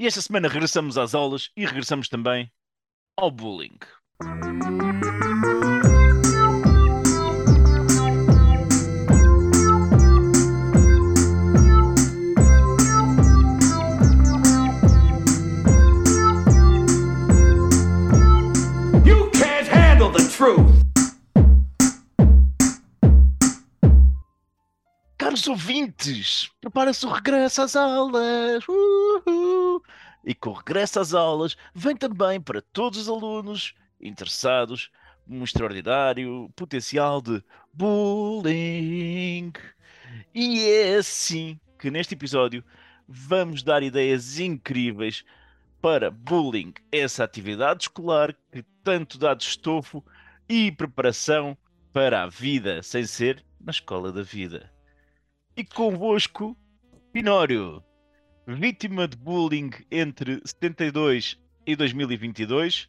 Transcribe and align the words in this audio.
E 0.00 0.06
esta 0.06 0.20
semana 0.22 0.46
regressamos 0.46 0.96
às 0.96 1.12
aulas 1.12 1.50
e 1.56 1.66
regressamos 1.66 2.08
também 2.08 2.52
ao 3.16 3.32
bullying. 3.32 3.76
You 19.04 19.28
can't 19.32 19.66
handle 19.66 20.12
the 20.12 20.22
truth. 20.28 20.78
Caros 25.18 25.48
ouvintes, 25.48 26.48
prepara-se 26.60 27.04
o 27.04 27.10
regresso 27.10 27.62
às 27.62 27.74
aulas. 27.74 28.62
Uhul. 28.68 29.57
E 30.28 30.34
com 30.34 30.50
o 30.50 30.52
regresso 30.52 31.00
às 31.00 31.14
aulas 31.14 31.56
vem 31.74 31.96
também 31.96 32.38
para 32.38 32.60
todos 32.60 32.98
os 32.98 33.08
alunos 33.08 33.74
interessados 33.98 34.90
um 35.26 35.42
extraordinário 35.42 36.52
potencial 36.54 37.22
de 37.22 37.42
bullying. 37.72 39.50
E 40.34 40.66
é 40.66 40.96
assim 40.96 41.58
que 41.78 41.90
neste 41.90 42.12
episódio 42.12 42.62
vamos 43.08 43.62
dar 43.62 43.82
ideias 43.82 44.38
incríveis 44.38 45.24
para 45.80 46.10
bullying, 46.10 46.74
essa 46.92 47.24
atividade 47.24 47.84
escolar 47.84 48.36
que 48.52 48.62
tanto 48.84 49.16
dá 49.16 49.32
de 49.32 49.44
estofo 49.44 50.04
e 50.46 50.70
preparação 50.70 51.56
para 51.90 52.24
a 52.24 52.26
vida, 52.26 52.82
sem 52.82 53.06
ser 53.06 53.42
na 53.58 53.70
escola 53.70 54.12
da 54.12 54.22
vida. 54.22 54.70
E 55.56 55.64
convosco, 55.64 56.54
Pinório, 57.14 57.82
vítima 58.54 59.06
de 59.06 59.14
bullying 59.14 59.70
entre 59.90 60.40
72 60.42 61.38
e 61.66 61.76
2022, 61.76 62.88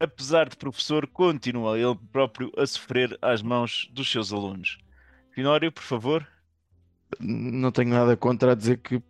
apesar 0.00 0.48
de 0.48 0.56
professor, 0.56 1.06
continua 1.06 1.78
ele 1.78 1.94
próprio 2.10 2.50
a 2.56 2.66
sofrer 2.66 3.16
às 3.22 3.40
mãos 3.40 3.88
dos 3.92 4.10
seus 4.10 4.32
alunos. 4.32 4.78
Pinório, 5.32 5.70
por 5.70 5.84
favor. 5.84 6.26
Não 7.18 7.72
tenho 7.72 7.90
nada 7.90 8.16
contra 8.16 8.52
a 8.52 8.54
dizer 8.54 8.78
que 8.78 9.02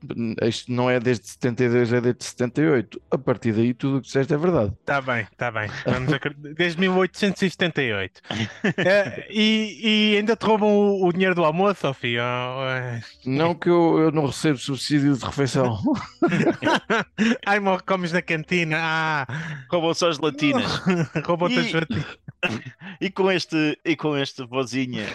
isto 0.42 0.72
não 0.72 0.88
é 0.88 0.98
desde 0.98 1.26
72, 1.28 1.92
é 1.92 2.00
desde 2.00 2.24
78. 2.24 3.00
A 3.10 3.18
partir 3.18 3.52
daí, 3.52 3.74
tudo 3.74 3.98
o 3.98 4.00
que 4.00 4.06
disseste 4.06 4.32
é 4.32 4.36
verdade. 4.38 4.72
Está 4.80 5.00
bem, 5.00 5.26
está 5.30 5.50
bem. 5.50 5.68
Vamos 5.84 6.12
Desde 6.56 6.80
1878. 6.80 8.20
É, 8.78 9.26
e, 9.30 10.12
e 10.12 10.16
ainda 10.16 10.34
te 10.36 10.44
roubam 10.44 10.68
o, 10.68 11.06
o 11.06 11.12
dinheiro 11.12 11.34
do 11.34 11.44
almoço, 11.44 11.80
Sofia? 11.80 12.22
Não 13.26 13.54
que 13.54 13.68
eu, 13.68 13.98
eu 13.98 14.12
não 14.12 14.26
recebo 14.26 14.58
subsídio 14.58 15.16
de 15.16 15.24
refeição. 15.24 15.78
Ai, 17.44 17.60
morre, 17.60 17.82
comes 17.82 18.12
na 18.12 18.22
cantina. 18.22 18.76
Ah, 18.80 19.26
Roubam 19.70 19.94
só 19.94 20.08
as 20.08 20.18
latinas. 20.18 20.80
roubam-te 21.24 21.58
as 21.58 21.66
E- 21.66 21.72
latinas. 21.74 22.06
e 23.00 23.10
com 23.10 23.30
este 23.30 23.78
e 23.84 23.94
com 23.96 24.16
esta 24.16 24.46
vozinha 24.46 25.06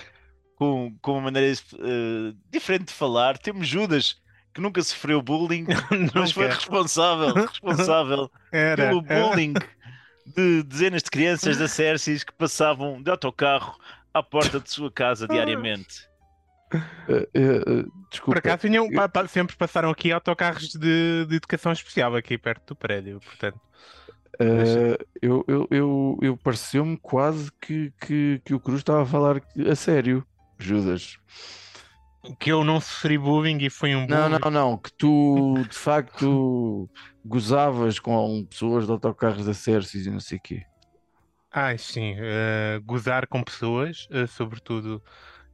com, 0.55 0.97
com 1.01 1.13
uma 1.13 1.21
maneira 1.21 1.51
eh, 1.53 2.33
diferente 2.51 2.87
de 2.87 2.93
falar 2.93 3.37
temos 3.37 3.67
Judas 3.67 4.15
que 4.53 4.61
nunca 4.61 4.81
sofreu 4.83 5.21
bullying 5.21 5.65
mas 6.13 6.31
foi 6.31 6.47
responsável 6.47 7.33
responsável 7.35 8.31
Era, 8.51 8.83
pelo 8.87 9.01
era. 9.07 9.35
bullying 9.35 9.53
de 10.25 10.63
dezenas 10.63 11.03
de 11.03 11.09
crianças 11.11 11.57
da 11.57 11.67
Cercis 11.67 12.23
que 12.23 12.33
passavam 12.33 13.01
de 13.01 13.11
autocarro 13.11 13.77
à 14.13 14.23
porta 14.23 14.59
de 14.59 14.69
sua 14.71 14.91
casa 14.91 15.27
diariamente 15.27 16.07
Eh, 17.07 17.29
eh, 17.33 17.61
eh, 17.67 17.85
Por 18.25 18.37
desculpa. 18.37 18.39
acaso 18.39 18.67
pa- 19.09 19.27
sempre 19.27 19.55
passaram 19.55 19.89
aqui 19.91 20.11
autocarros 20.11 20.69
de, 20.73 21.25
de 21.25 21.35
educação 21.35 21.71
especial 21.71 22.15
aqui 22.15 22.37
perto 22.37 22.69
do 22.69 22.75
prédio, 22.75 23.19
portanto. 23.19 23.59
eh, 24.39 24.97
eu 25.21 25.43
eu, 25.47 25.67
eu, 25.71 26.17
eu 26.21 26.37
pareceu-me 26.37 26.97
quase 26.97 27.51
que, 27.61 27.91
que, 27.99 28.41
que 28.43 28.53
o 28.53 28.59
Cruz 28.59 28.79
estava 28.79 29.03
a 29.03 29.05
falar 29.05 29.41
a 29.69 29.75
sério, 29.75 30.25
Judas. 30.57 31.17
Que 32.39 32.51
eu 32.51 32.63
não 32.63 32.81
sofri 32.81 33.17
bullying 33.17 33.57
e 33.61 33.69
fui 33.69 33.95
um 33.95 34.07
Não, 34.07 34.27
bullying. 34.29 34.39
não, 34.43 34.51
não, 34.51 34.77
que 34.77 34.91
tu 34.97 35.63
de 35.69 35.75
facto 35.77 36.89
gozavas 37.23 37.99
com 37.99 38.45
pessoas 38.45 38.85
de 38.85 38.91
autocarros 38.91 39.45
da 39.45 39.53
Cercis 39.53 40.05
e 40.07 40.11
não 40.11 40.19
sei 40.19 40.37
o 40.37 40.41
quê. 40.41 40.61
Ai, 41.51 41.77
sim, 41.77 42.15
eh, 42.17 42.79
gozar 42.83 43.27
com 43.27 43.41
pessoas, 43.41 44.07
eh, 44.11 44.27
sobretudo 44.27 45.01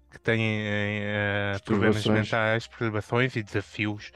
que 0.10 0.20
têm 0.20 0.42
eh, 0.42 1.54
problemas 1.64 2.06
mentais, 2.08 2.68
perturbações 2.68 3.36
e 3.36 3.44
desafios 3.44 4.12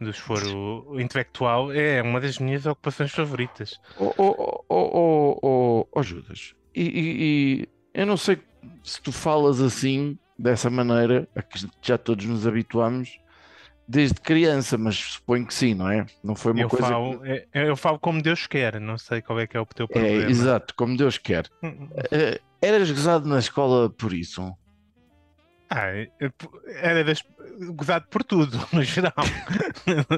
do 0.00 0.10
esforo 0.10 1.00
intelectual, 1.00 1.72
é 1.72 2.02
uma 2.02 2.20
das 2.20 2.38
minhas 2.38 2.66
ocupações 2.66 3.10
favoritas. 3.12 3.78
Oh, 3.98 4.12
oh, 4.18 4.34
oh, 4.38 4.64
oh, 4.68 5.38
oh, 5.42 5.88
oh, 5.90 6.02
Judas, 6.02 6.54
e, 6.74 6.82
e- 6.82 7.22
e 7.62 7.68
eu 7.94 8.06
não 8.06 8.16
sei 8.16 8.38
se 8.84 9.00
tu 9.02 9.10
falas 9.10 9.60
assim, 9.60 10.16
dessa 10.38 10.68
maneira, 10.70 11.28
a 11.34 11.42
que 11.42 11.58
já 11.82 11.96
todos 11.98 12.24
nos 12.26 12.46
habituamos 12.46 13.18
desde 13.86 14.18
criança, 14.20 14.78
mas 14.78 14.96
suponho 14.96 15.46
que 15.46 15.52
sim, 15.52 15.74
não 15.74 15.90
é? 15.90 16.06
Não 16.22 16.34
foi 16.34 16.52
uma 16.52 16.62
Eu 16.62 16.68
coisa. 16.70 16.86
falo, 16.88 17.20
eh, 17.26 17.46
eu 17.52 17.76
falo 17.76 17.98
como 17.98 18.22
Deus 18.22 18.46
quer, 18.46 18.80
não 18.80 18.96
sei 18.96 19.20
qual 19.20 19.38
é 19.40 19.46
que 19.46 19.56
é 19.56 19.60
o 19.60 19.66
teu 19.66 19.86
que... 19.86 19.98
É, 19.98 20.02
problema. 20.02 20.30
exato, 20.30 20.74
como 20.74 20.96
Deus 20.96 21.18
quer. 21.18 21.46
Eh, 22.10 22.40
eras 22.62 22.90
gozado 22.90 23.28
na 23.28 23.38
escola 23.38 23.90
por 23.90 24.12
isso? 24.14 24.54
Ah, 25.68 25.88
p- 26.18 26.32
era 26.76 27.04
das... 27.04 27.22
gozado 27.74 28.06
por 28.10 28.22
tudo, 28.24 28.58
no 28.72 28.82
geral. 28.82 29.12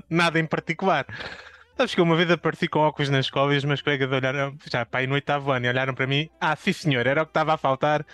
Nada 0.09 0.39
em 0.39 0.47
particular. 0.47 1.07
Sabes 1.77 1.95
que 1.95 2.01
uma 2.01 2.17
vez 2.17 2.31
apareci 2.31 2.69
com 2.69 2.79
óculos 2.81 3.11
na 3.11 3.21
escola 3.21 3.53
e 3.55 3.59
os 3.59 3.65
meus 3.65 3.83
colegas 3.83 4.11
olharam, 4.11 4.57
já 4.71 4.87
pá, 4.87 4.99
aí 4.99 5.07
no 5.07 5.15
oitavo 5.15 5.51
ano, 5.51 5.67
e 5.67 5.69
olharam 5.69 5.95
para 5.95 6.07
mim, 6.07 6.29
ah, 6.41 6.57
sim 6.57 6.73
senhor, 6.73 7.07
era 7.07 7.23
o 7.23 7.27
que 7.27 7.31
estava 7.31 7.53
a 7.55 7.59
faltar, 7.59 8.07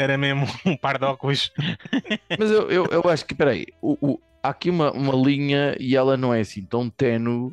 era 0.00 0.16
mesmo 0.18 0.46
um 0.66 0.76
par 0.76 0.98
de 0.98 1.04
óculos. 1.04 1.50
Mas 2.38 2.50
eu, 2.50 2.70
eu, 2.70 2.86
eu 2.86 3.02
acho 3.10 3.24
que, 3.24 3.34
peraí, 3.34 3.66
o, 3.82 3.96
o- 4.12 4.20
há 4.42 4.48
aqui 4.50 4.70
uma, 4.70 4.90
uma 4.92 5.14
linha 5.14 5.76
e 5.78 5.96
ela 5.96 6.16
não 6.16 6.32
é 6.32 6.40
assim 6.40 6.64
tão 6.64 6.88
ténue, 6.88 7.52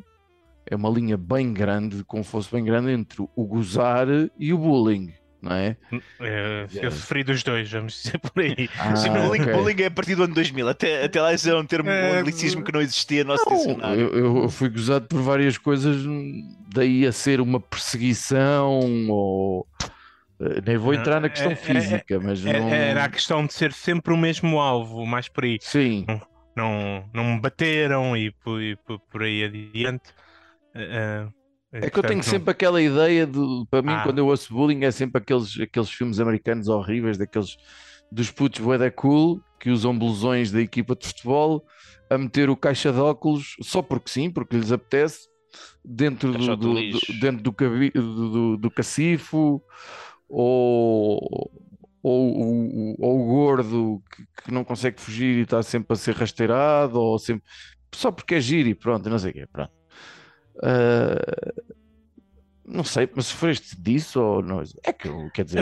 é 0.70 0.76
uma 0.76 0.88
linha 0.90 1.16
bem 1.16 1.52
grande, 1.52 2.04
como 2.04 2.22
fosse 2.24 2.50
bem 2.50 2.64
grande, 2.64 2.90
entre 2.90 3.22
o 3.34 3.44
gozar 3.46 4.06
e 4.38 4.52
o 4.52 4.58
bullying, 4.58 5.12
não 5.40 5.52
é? 5.52 5.76
Eh, 6.20 6.66
eu 6.82 6.90
sofri 6.90 7.22
dos 7.24 7.42
dois, 7.42 7.70
vamos 7.70 8.02
dizer 8.02 8.18
por 8.18 8.42
aí. 8.42 8.68
Ah, 8.78 8.94
Sim, 8.96 9.10
bullying, 9.10 9.40
ok. 9.42 9.52
bullying 9.52 9.82
é 9.82 9.86
a 9.86 9.90
partir 9.90 10.14
do 10.14 10.24
ano 10.24 10.34
2000 10.34 10.68
até, 10.68 11.04
até 11.04 11.20
lá 11.22 11.32
isso 11.32 11.48
é 11.48 11.56
um 11.58 11.64
termo 11.64 11.88
É, 11.88 12.10
um 12.10 12.12
anglicismo 12.18 12.62
que 12.62 12.72
não 12.72 12.80
existia 12.82 13.24
no 13.24 13.32
nosso 13.32 13.48
Não, 13.48 13.56
dicionário 13.56 14.00
eu, 14.00 14.14
eu- 14.18 14.42
eu 14.42 14.48
fui 14.50 14.68
gozado 14.68 15.06
por 15.06 15.22
várias 15.22 15.56
coisas, 15.56 15.96
daí 16.74 17.06
a 17.06 17.12
ser 17.12 17.40
uma 17.40 17.60
perseguição, 17.60 19.08
ou 19.08 19.66
nem 20.64 20.76
vou 20.76 20.92
Não, 20.92 21.00
entrar 21.00 21.20
na 21.20 21.28
questão 21.28 21.50
é- 21.50 21.54
é- 21.54 21.56
física, 21.56 22.20
mas 22.20 22.44
É- 22.46 22.60
não. 22.60 22.68
Era 22.68 23.04
a 23.04 23.08
questão 23.08 23.44
de 23.46 23.52
ser 23.52 23.72
sempre 23.72 24.12
o 24.12 24.16
mesmo 24.16 24.58
alvo, 24.60 25.04
mais 25.06 25.28
por 25.28 25.44
aí. 25.44 25.58
Sim, 25.60 26.06
Não, 26.56 27.08
não 27.14 27.24
me 27.34 27.40
bateram 27.40 28.16
e 28.16 28.32
por, 28.32 28.60
e 28.60 28.74
por- 28.76 28.98
por 28.98 29.22
aí 29.22 29.44
adiante. 29.44 30.10
Eh, 30.74 31.28
eh, 31.72 31.78
é 31.86 31.90
que 31.90 31.96
eu 31.98 32.02
tenho 32.02 32.16
não- 32.16 32.22
sempre 32.24 32.50
aquela 32.50 32.82
ideia 32.82 33.24
de, 33.26 33.38
para 33.70 33.80
mim, 33.80 33.92
Ah. 33.92 34.02
quando 34.02 34.18
eu 34.18 34.26
ouço 34.26 34.52
bullying, 34.52 34.82
é 34.84 34.90
sempre 34.90 35.22
aqueles, 35.22 35.58
aqueles 35.60 35.88
filmes 35.90 36.18
americanos 36.18 36.66
horríveis, 36.68 37.16
daqueles 37.16 37.56
dos 38.10 38.30
putos 38.32 38.60
da 38.78 38.90
cool, 38.90 39.40
que 39.60 39.70
usam 39.70 39.96
blusões 39.96 40.50
da 40.50 40.60
equipa 40.60 40.96
de 40.96 41.06
futebol, 41.06 41.64
a 42.10 42.18
meter 42.18 42.48
o 42.50 42.56
caixa 42.56 42.90
de 42.92 42.98
óculos, 42.98 43.54
só 43.62 43.80
porque 43.82 44.10
sim, 44.10 44.28
porque 44.30 44.56
lhes 44.56 44.72
apetece, 44.72 45.28
dentro 45.84 46.32
do, 46.32 46.56
do- 46.56 46.74
do- 46.74 47.20
dentro 47.20 47.42
do, 47.42 47.52
cabi- 47.52 47.90
do, 47.90 48.30
do- 48.30 48.56
do 48.56 48.70
cacifo, 48.70 49.62
ou, 50.28 51.50
ou, 52.02 52.40
o- 52.40 52.96
ou 52.98 53.20
o 53.20 53.26
gordo 53.26 54.02
que, 54.14 54.44
que 54.44 54.52
não 54.52 54.64
consegue 54.64 55.00
fugir 55.00 55.38
e 55.38 55.42
está 55.42 55.62
sempre 55.62 55.92
a 55.94 55.96
ser 55.96 56.14
rasteirado, 56.14 57.00
ou 57.00 57.18
sempre 57.18 57.44
só 57.94 58.12
porque 58.12 58.34
é 58.36 58.40
giro 58.40 58.68
e 58.68 58.74
pronto, 58.74 59.08
não 59.08 59.18
sei 59.18 59.30
o 59.30 59.34
quê, 59.34 59.46
pronto. 59.46 59.72
Ah, 60.62 61.52
não 62.64 62.84
sei, 62.84 63.08
mas 63.14 63.26
sofreste 63.26 63.80
disso 63.80 64.20
ou 64.20 64.42
não? 64.42 64.62
É 64.84 64.92
que 64.92 65.08
eu, 65.08 65.30
quer 65.32 65.44
dizer, 65.44 65.60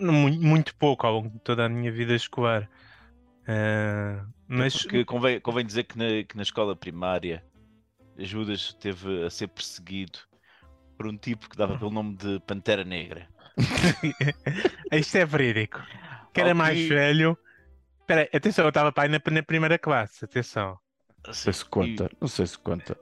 mu- 0.00 0.30
muito 0.30 0.74
pouco 0.76 1.06
ao 1.06 1.12
longo 1.14 1.28
de 1.28 1.38
toda 1.40 1.66
a 1.66 1.68
minha 1.68 1.92
vida 1.92 2.14
escolar. 2.14 2.68
Eh, 3.46 4.20
mas 4.48 4.82
Porque 4.82 5.04
convém, 5.04 5.40
convém 5.40 5.66
dizer 5.66 5.84
que 5.84 5.98
na, 5.98 6.24
que 6.24 6.36
na 6.36 6.42
escola 6.42 6.74
primária 6.76 7.44
Judas 8.16 8.60
esteve 8.60 9.24
a 9.24 9.30
ser 9.30 9.48
perseguido 9.48 10.18
por 10.96 11.06
um 11.06 11.16
tipo 11.18 11.48
que 11.48 11.56
dava 11.56 11.76
pelo 11.76 11.90
nome 11.90 12.16
de 12.16 12.38
Pantera 12.40 12.84
Negra. 12.84 13.28
isto 14.92 15.16
é 15.18 15.24
verídico. 15.24 15.80
Que 16.32 16.40
era 16.40 16.54
Ok. 16.54 16.54
mais 16.54 16.80
velho. 16.80 17.38
Espera 18.00 18.22
aí, 18.22 18.30
atenção, 18.34 18.64
eu 18.66 18.70
estava 18.70 18.92
pai 18.92 19.08
na, 19.08 19.20
na 19.30 19.42
primeira 19.42 19.78
classe, 19.78 20.24
atenção. 20.24 20.78
não 21.26 21.34
sei 21.34 21.52
se 21.52 21.64
conta, 21.64 22.08
não 22.20 22.28
sei 22.28 22.46
se 22.46 22.58
conta. 22.58 22.96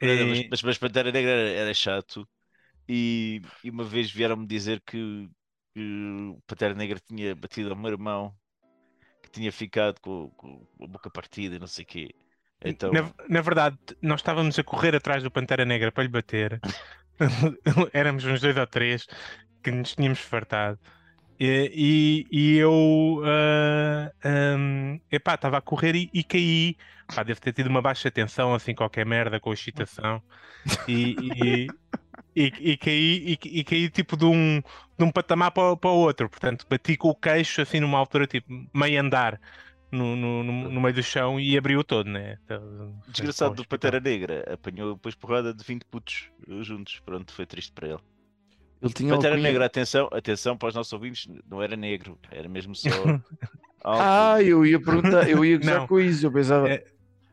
E- 0.00 0.46
mas, 0.50 0.62
mas 0.62 0.78
Pantera 0.78 1.12
Negra 1.12 1.30
era, 1.32 1.50
era 1.50 1.74
chato 1.74 2.28
e, 2.88 3.42
e 3.64 3.70
uma 3.70 3.84
vez 3.84 4.10
vieram-me 4.12 4.46
dizer 4.46 4.82
que, 4.82 5.30
que 5.74 5.80
o 6.36 6.42
Pantera 6.46 6.74
Negra 6.74 7.00
tinha 7.00 7.34
batido 7.36 7.70
ao 7.70 7.76
meu 7.76 7.92
irmão 7.92 8.36
que 9.22 9.30
tinha 9.30 9.52
ficado 9.52 10.00
com, 10.00 10.30
com 10.32 10.68
a 10.82 10.88
boca 10.88 11.10
partida 11.10 11.56
e 11.56 11.60
não 11.60 11.66
sei 11.68 11.84
o 11.84 11.88
quê. 11.88 12.16
Então, 12.64 12.94
Na, 12.94 13.12
na 13.28 13.40
verdade, 13.40 13.78
nós 14.02 14.20
estávamos 14.20 14.58
a 14.58 14.64
correr 14.64 14.94
atrás 14.94 15.22
do 15.22 15.30
Pantera 15.30 15.64
Negra 15.64 15.92
para 15.92 16.02
lhe 16.04 16.08
bater. 16.08 16.60
Éramos 17.92 18.24
uns 18.24 18.40
dois 18.40 18.56
ou 18.56 18.66
três 18.66 19.06
que 19.62 19.70
nos 19.70 19.94
tínhamos 19.94 20.20
fartado. 20.20 20.78
E, 21.38 22.26
e, 22.30 22.54
e 22.54 22.56
eu 22.58 23.22
ah, 23.24 24.12
ahm, 24.24 25.00
epá, 25.10 25.34
estava 25.34 25.58
a 25.58 25.60
correr 25.62 25.94
e, 25.96 26.10
e 26.12 26.22
caí. 26.24 26.76
Pá, 27.14 27.22
devo 27.22 27.40
ter 27.40 27.52
tido 27.52 27.68
uma 27.68 27.82
baixa 27.82 28.10
tensão, 28.10 28.54
assim, 28.54 28.74
qualquer 28.74 29.06
merda 29.06 29.40
com 29.40 29.52
excitação. 29.52 30.22
E, 30.88 31.66
e, 32.34 32.76
caí, 32.76 33.38
e, 33.42 33.64
caí 33.64 33.90
tipo 33.90 34.16
de 34.16 34.24
um, 34.24 34.60
de 34.60 35.04
um 35.04 35.10
patamar 35.10 35.50
para, 35.50 35.72
o- 35.72 35.76
para 35.76 35.90
o 35.90 35.94
outro. 35.96 36.28
Portanto, 36.28 36.66
bati 36.68 36.96
com 36.96 37.08
o 37.08 37.14
queixo 37.14 37.60
assim 37.62 37.80
numa 37.80 37.98
altura, 37.98 38.26
tipo, 38.26 38.48
meio 38.74 39.00
andar 39.00 39.40
no, 39.90 40.14
no, 40.14 40.44
no, 40.44 40.80
meio 40.80 40.94
do 40.94 41.02
chão 41.02 41.40
e 41.40 41.56
abriu 41.58 41.82
todo, 41.82 42.08
né? 42.08 42.38
Então, 42.44 42.94
desgraçado 43.08 43.54
do 43.56 43.66
Pantera 43.66 43.98
Negra 44.00 44.44
apanhou 44.52 44.94
depois 44.94 45.14
porrada 45.14 45.52
de 45.52 45.64
20 45.64 45.84
putos 45.84 46.30
uh, 46.46 46.62
juntos. 46.62 47.00
Pronto, 47.04 47.32
foi 47.32 47.46
triste 47.46 47.72
para 47.72 47.88
ele. 47.88 48.00
Ele 48.82 48.92
tinha 48.92 49.12
Pantera 49.14 49.34
alcunha- 49.34 49.48
Negra, 49.50 49.66
atenção, 49.66 50.08
atenção 50.12 50.56
para 50.56 50.68
os 50.70 50.74
nossos 50.74 50.92
ouvintes, 50.92 51.28
não 51.48 51.62
era 51.62 51.76
negro, 51.76 52.18
era 52.30 52.48
mesmo 52.48 52.74
só. 52.74 52.88
Ah, 53.82 54.42
eu 54.42 54.64
ia 54.66 54.78
perguntar, 54.78 55.26
eu 55.28 55.42
ia 55.42 55.56
gozar 55.56 55.86
com 55.86 55.98
isso. 55.98 56.26
Eu 56.26 56.32
pensava, 56.32 56.68
É, 56.68 56.84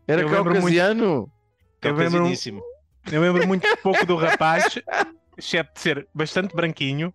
era 0.07 0.21
eu 0.21 0.29
lembro 0.29 0.43
muito- 0.51 0.61
caucasiano? 0.61 1.29
eu 1.81 1.93
lembro-. 1.95 2.63
Eu 3.11 3.21
lembro 3.21 3.47
muito 3.47 3.67
pouco 3.83 4.05
do 4.05 4.15
rapaz, 4.15 4.79
exceto 5.37 5.73
de 5.73 5.79
ser 5.81 6.07
bastante 6.13 6.55
branquinho, 6.55 7.13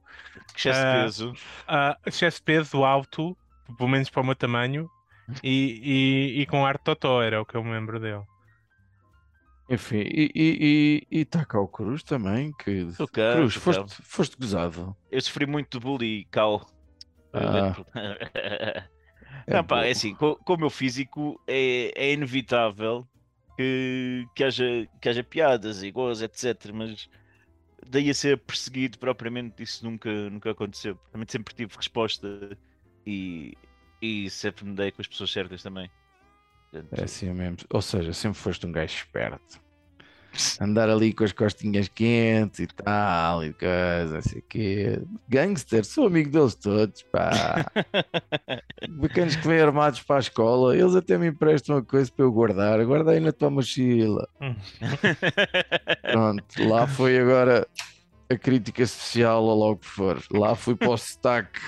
Excesso 0.55 0.81
de 0.81 0.87
Ah, 0.87 1.03
peso. 1.03 1.33
ah, 1.67 1.97
excesso 2.05 2.37
de 2.39 2.43
peso 2.43 2.85
alto, 2.85 3.35
pelo 3.79 3.89
menos 3.89 4.11
para 4.11 4.21
o 4.21 4.25
meu 4.27 4.35
tamanho, 4.35 4.87
e, 5.43 5.81
e, 6.37 6.43
e 6.43 6.47
com 6.47 6.67
ar 6.67 6.77
de 6.77 6.85
totó, 6.85 7.23
era 7.23 7.41
o 7.41 7.47
que 7.47 7.55
eu 7.55 7.65
me 7.65 7.71
lembro 7.73 7.99
dele. 7.99 8.21
Enfim, 9.73 10.01
e, 10.01 10.31
e, 10.35 11.07
e, 11.11 11.21
e 11.21 11.25
tá 11.25 11.47
cá 11.47 11.59
o 11.59 11.67
Cruz 11.67 12.03
também, 12.03 12.53
que... 12.53 12.87
Cá, 13.11 13.37
Cruz, 13.37 13.55
foste, 13.55 14.03
foste 14.03 14.37
gozado. 14.37 14.95
Eu 15.11 15.21
sofri 15.23 15.47
muito 15.47 15.79
de 15.79 15.85
bullying, 15.85 16.27
cal. 16.31 16.67
Ah. 17.33 17.75
É 19.45 19.55
Não, 19.55 19.65
pá, 19.65 19.77
bom. 19.77 19.83
é 19.83 19.91
assim, 19.91 20.15
com, 20.15 20.37
com 20.37 20.55
o 20.55 20.59
meu 20.59 20.71
físico 20.71 21.41
é, 21.49 21.93
é 21.97 22.13
inevitável 22.13 23.09
que, 23.57 24.25
que, 24.37 24.45
haja, 24.45 24.89
que 25.01 25.09
haja 25.09 25.25
piadas 25.25 25.83
e 25.83 25.91
gozos, 25.91 26.23
etc. 26.23 26.71
Mas 26.73 27.09
daí 27.85 28.09
a 28.11 28.15
ser 28.15 28.39
perseguido 28.39 28.99
propriamente, 28.99 29.63
isso 29.63 29.85
nunca, 29.85 30.31
nunca 30.31 30.51
aconteceu. 30.51 30.97
Também 31.11 31.27
sempre 31.29 31.55
tive 31.55 31.75
resposta 31.77 32.57
e, 33.07 33.57
e 34.01 34.31
sempre 34.31 34.65
me 34.65 34.75
dei 34.75 34.93
com 34.93 35.03
as 35.03 35.09
pessoas 35.09 35.33
certas 35.33 35.63
também. 35.63 35.91
Portanto, 36.71 37.01
É 37.01 37.05
assim 37.05 37.33
mesmo. 37.33 37.57
Ou 37.71 37.83
seja, 37.83 38.13
sempre 38.13 38.39
foste 38.39 38.67
um 38.67 38.73
gajo 38.73 38.95
esperto. 38.95 39.61
Andar 40.61 40.89
ali 40.89 41.13
com 41.13 41.25
as 41.25 41.33
costinhas 41.33 41.89
quentes 41.89 42.61
e 42.61 42.67
tal, 42.67 43.45
e 43.45 43.53
coisa, 43.53 44.19
assim 44.19 44.43
que 44.49 45.01
Gangster, 45.29 45.85
sou 45.85 46.07
amigo 46.07 46.31
deles 46.31 46.55
todos, 46.55 47.03
pá. 47.03 47.67
Bacanas 48.89 49.37
que 49.37 49.47
vêm 49.47 49.61
armados 49.61 50.01
para 50.03 50.17
a 50.17 50.21
escola, 50.21 50.77
eles 50.77 50.95
até 50.95 51.19
me 51.19 51.29
emprestam 51.29 51.77
uma 51.77 51.83
coisa 51.83 52.11
para 52.11 52.25
eu 52.25 52.33
guardar. 52.33 52.85
Guarda 52.85 53.13
aí 53.13 53.21
na 53.21 53.33
tua 53.33 53.51
mochila. 53.51 54.29
Pronto, 56.03 56.69
lá 56.69 56.87
foi 56.87 57.19
agora 57.19 57.67
a 58.31 58.37
crítica 58.37 58.87
social, 58.87 59.45
ou 59.45 59.59
logo 59.59 59.77
que 59.81 59.89
for. 59.89 60.23
Lá 60.31 60.55
fui 60.55 60.75
para 60.75 60.91
o 60.91 60.97
sotaque. 60.97 61.61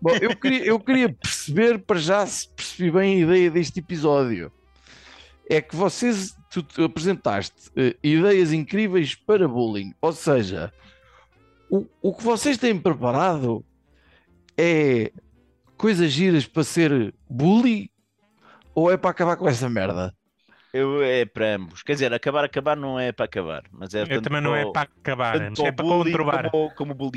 Bom, 0.00 0.16
eu 0.20 0.34
queria, 0.34 0.64
eu 0.64 0.80
queria 0.80 1.08
perceber, 1.12 1.78
para 1.78 1.98
já 1.98 2.26
se 2.26 2.48
percebi 2.48 2.90
bem 2.90 3.14
a 3.14 3.24
ideia 3.24 3.50
deste 3.50 3.78
episódio. 3.78 4.50
É 5.48 5.60
que 5.60 5.76
vocês, 5.76 6.36
tu, 6.60 6.84
apresentaste 6.84 7.70
eh, 7.76 7.96
ideias 8.02 8.52
incríveis 8.52 9.14
para 9.14 9.46
bullying. 9.46 9.94
Ou 10.02 10.12
seja, 10.12 10.72
o, 11.70 11.86
o 12.02 12.12
que 12.14 12.22
vocês 12.22 12.58
têm 12.58 12.76
preparado 12.78 13.64
é 14.58 15.12
coisas 15.76 16.10
giras 16.12 16.46
para 16.46 16.64
ser 16.64 17.14
bully 17.30 17.90
ou 18.74 18.90
é 18.90 18.96
para 18.96 19.10
acabar 19.10 19.36
com 19.36 19.48
essa 19.48 19.68
merda? 19.70 20.14
eu, 20.72 21.02
é 21.02 21.24
para 21.24 21.56
ambos. 21.56 21.82
Quer 21.82 21.92
dizer, 21.92 22.12
acabar, 22.14 22.44
acabar 22.44 22.76
não 22.76 22.98
é 22.98 23.12
para 23.12 23.26
acabar. 23.26 23.64
Mas 23.70 23.94
é 23.94 24.04
também 24.20 24.40
não 24.40 24.54
é 24.54 24.70
para 24.72 24.82
acabar, 24.82 25.38
tanto 25.38 25.66
é 25.66 25.72
para 25.72 25.84
controlar. 25.84 26.50
Como, 26.50 26.74
como 26.74 27.10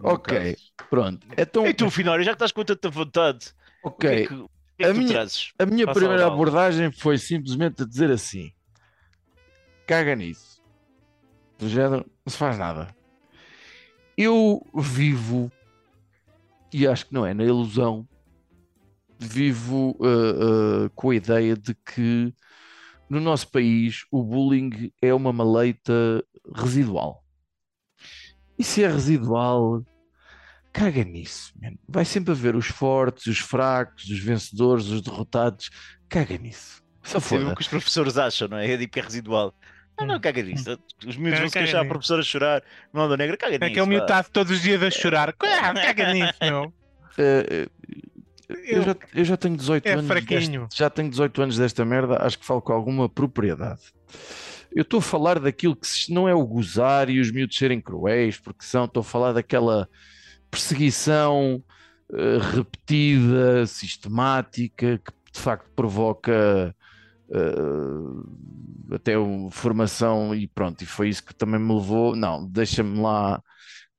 Ok, 0.00 0.56
pronto. 0.90 1.26
Então, 1.36 1.66
E 1.66 1.74
tu, 1.74 1.90
Finório, 1.90 2.24
já 2.24 2.32
que 2.32 2.36
estás 2.36 2.52
com 2.52 2.64
tanta 2.64 2.90
vontade, 2.90 3.52
o 3.82 3.90
que 3.90 4.06
ok. 4.06 4.22
é 4.24 4.26
que, 4.26 4.34
o 4.34 4.48
que, 4.76 4.82
é 4.82 4.84
que 4.84 4.90
A 4.90 4.94
tu 4.94 4.98
minha- 5.00 5.12
trazes? 5.12 5.52
A 5.58 5.66
minha 5.66 5.86
Passa 5.86 6.00
primeira 6.00 6.26
abordagem 6.26 6.90
foi 6.90 7.18
simplesmente 7.18 7.82
a 7.82 7.86
dizer 7.86 8.10
assim: 8.10 8.52
caga 9.88 10.14
nisso. 10.14 10.62
Do 11.58 11.68
género, 11.68 12.04
não 12.24 12.30
se 12.30 12.36
faz 12.36 12.58
nada. 12.58 12.94
Eu 14.16 14.64
vivo, 14.76 15.50
e 16.72 16.86
acho 16.86 17.06
que 17.06 17.14
não 17.14 17.24
é 17.24 17.32
na 17.32 17.42
ilusão, 17.44 18.06
vivo 19.18 19.96
uh, 19.98 20.84
uh, 20.84 20.90
com 20.94 21.10
a 21.10 21.16
ideia 21.16 21.56
de 21.56 21.74
que 21.74 22.32
no 23.08 23.18
nosso 23.18 23.50
país 23.50 24.04
o 24.12 24.22
bullying 24.22 24.92
é 25.00 25.12
uma 25.14 25.32
maleita 25.32 26.22
residual. 26.54 27.24
E 28.58 28.62
se 28.62 28.84
é 28.84 28.88
residual, 28.88 29.82
caga 30.72 31.02
nisso. 31.02 31.52
man. 31.60 31.76
Vai 31.88 32.04
sempre 32.04 32.32
haver 32.32 32.54
os 32.54 32.66
fortes, 32.66 33.26
os 33.26 33.38
fracos, 33.38 34.04
os 34.04 34.18
vencedores, 34.18 34.86
os 34.86 35.00
derrotados. 35.00 35.70
Caga 36.08 36.36
nisso. 36.36 36.82
Só 37.02 37.18
Sabe 37.20 37.42
o 37.42 37.46
foda. 37.46 37.54
que 37.54 37.62
os 37.62 37.68
professores 37.68 38.18
acham, 38.18 38.48
não 38.48 38.58
é? 38.58 38.70
É 38.70 38.76
tipo 38.76 38.92
que 38.92 39.00
é 39.00 39.02
residual. 39.02 39.54
Não, 39.98 40.06
não, 40.06 40.20
caga 40.20 40.42
nisso. 40.42 40.78
Os 41.06 41.16
miúdos 41.16 41.40
vão 41.40 41.48
se 41.48 41.58
queixar, 41.58 41.82
a 41.84 41.88
professora 41.88 42.20
a 42.20 42.24
chorar, 42.24 42.62
não 42.92 43.02
anda 43.02 43.16
negra, 43.16 43.36
caga 43.36 43.58
nisso. 43.58 43.64
É 43.64 43.70
que 43.70 43.78
é 43.78 43.82
o 43.82 43.84
vá. 43.86 43.90
miúdo 43.90 44.04
está 44.04 44.22
todos 44.22 44.52
os 44.52 44.62
dias 44.62 44.82
a 44.82 44.90
chorar. 44.90 45.34
Ah, 45.40 45.74
Caga 45.74 46.12
nisso, 46.14 46.34
meu. 46.40 46.72
Eu, 48.48 48.82
já, 48.82 48.96
eu 49.14 49.24
já 49.24 49.36
tenho 49.36 49.56
18 49.56 49.86
é 49.86 49.92
anos. 49.92 50.06
fraquinho. 50.06 50.60
deste- 50.62 50.78
já 50.78 50.88
tenho 50.88 51.10
18 51.10 51.42
anos 51.42 51.58
desta 51.58 51.84
merda. 51.84 52.16
Acho 52.24 52.38
que 52.38 52.46
falo 52.46 52.62
com 52.62 52.72
alguma 52.72 53.08
propriedade. 53.08 53.80
Eu 54.74 54.82
estou 54.82 54.98
a 54.98 55.02
falar 55.02 55.38
daquilo 55.38 55.76
que 55.76 55.86
se- 55.86 56.12
não 56.12 56.28
é 56.28 56.34
o 56.34 56.46
gozar 56.46 57.10
e 57.10 57.20
os 57.20 57.30
miúdos 57.30 57.56
serem 57.58 57.80
cruéis, 57.80 58.38
porque 58.38 58.64
são. 58.64 58.84
Estou 58.86 59.00
a 59.00 59.04
falar 59.04 59.32
daquela 59.32 59.88
perseguição 60.50 61.62
eh, 62.12 62.38
repetida, 62.54 63.66
sistemática, 63.66 64.98
que 64.98 65.12
de 65.32 65.40
facto 65.40 65.68
provoca 65.76 66.74
eh, 67.32 68.94
até 68.94 69.12
formação 69.50 70.34
e 70.34 70.46
pronto, 70.48 70.82
e 70.82 70.86
foi 70.86 71.08
isso 71.08 71.24
que 71.24 71.34
também 71.34 71.60
me 71.60 71.74
levou. 71.74 72.16
Não, 72.16 72.46
deixa-me 72.48 73.00
lá 73.00 73.42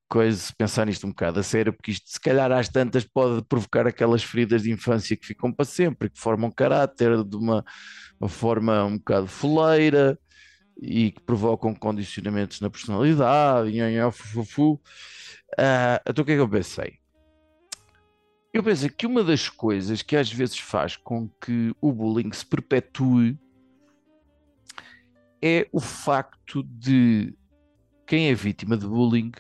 coisa, 0.10 0.54
pensar 0.58 0.86
nisto 0.88 1.06
um 1.08 1.12
bocado 1.12 1.40
a 1.40 1.44
sério, 1.44 1.74
porque 1.74 1.92
isto 1.92 2.10
se 2.10 2.20
calhar 2.20 2.52
às 2.52 2.70
tantas 2.70 3.06
pode 3.06 3.44
provocar 3.48 3.88
aquelas 3.88 4.24
feridas 4.24 4.64
de 4.64 4.72
infância 4.72 5.18
que 5.18 5.26
ficam 5.26 5.52
para 5.54 5.66
sempre, 5.66 6.10
que 6.10 6.20
formam 6.20 6.52
caráter 6.52 7.24
de 7.24 7.36
uma, 7.38 7.64
uma 8.20 8.30
forma 8.30 8.86
um 8.86 8.98
bocado 8.98 9.28
foleira 9.28 10.20
e 10.82 11.12
que 11.12 11.22
provocam 11.24 11.76
condicionamentos 11.76 12.62
na 12.62 12.70
personalidade, 12.70 13.72
nhanhã, 13.74 14.12
fufufu. 14.12 14.82
Ah, 15.60 16.02
então 16.08 16.24
o 16.24 16.26
que 16.26 16.34
é 16.34 16.36
que 16.38 16.42
eu 16.42 16.50
pensei? 16.50 16.99
Eu 18.52 18.64
pensei 18.64 18.90
que 18.90 19.06
uma 19.06 19.24
das 19.24 19.48
coisas 19.48 20.02
que 20.02 20.16
às 20.16 20.32
vezes 20.32 20.58
faz 20.58 20.96
com 20.96 21.30
que 21.42 21.74
o 21.80 21.92
bullying 21.92 22.32
se 22.32 22.44
perpetue 22.44 23.38
é 25.40 25.68
o 25.72 25.80
facto 25.80 26.64
de 26.64 27.34
quem 28.08 28.30
é 28.30 28.34
vítima 28.34 28.76
de 28.76 28.88
bullying 28.88 29.32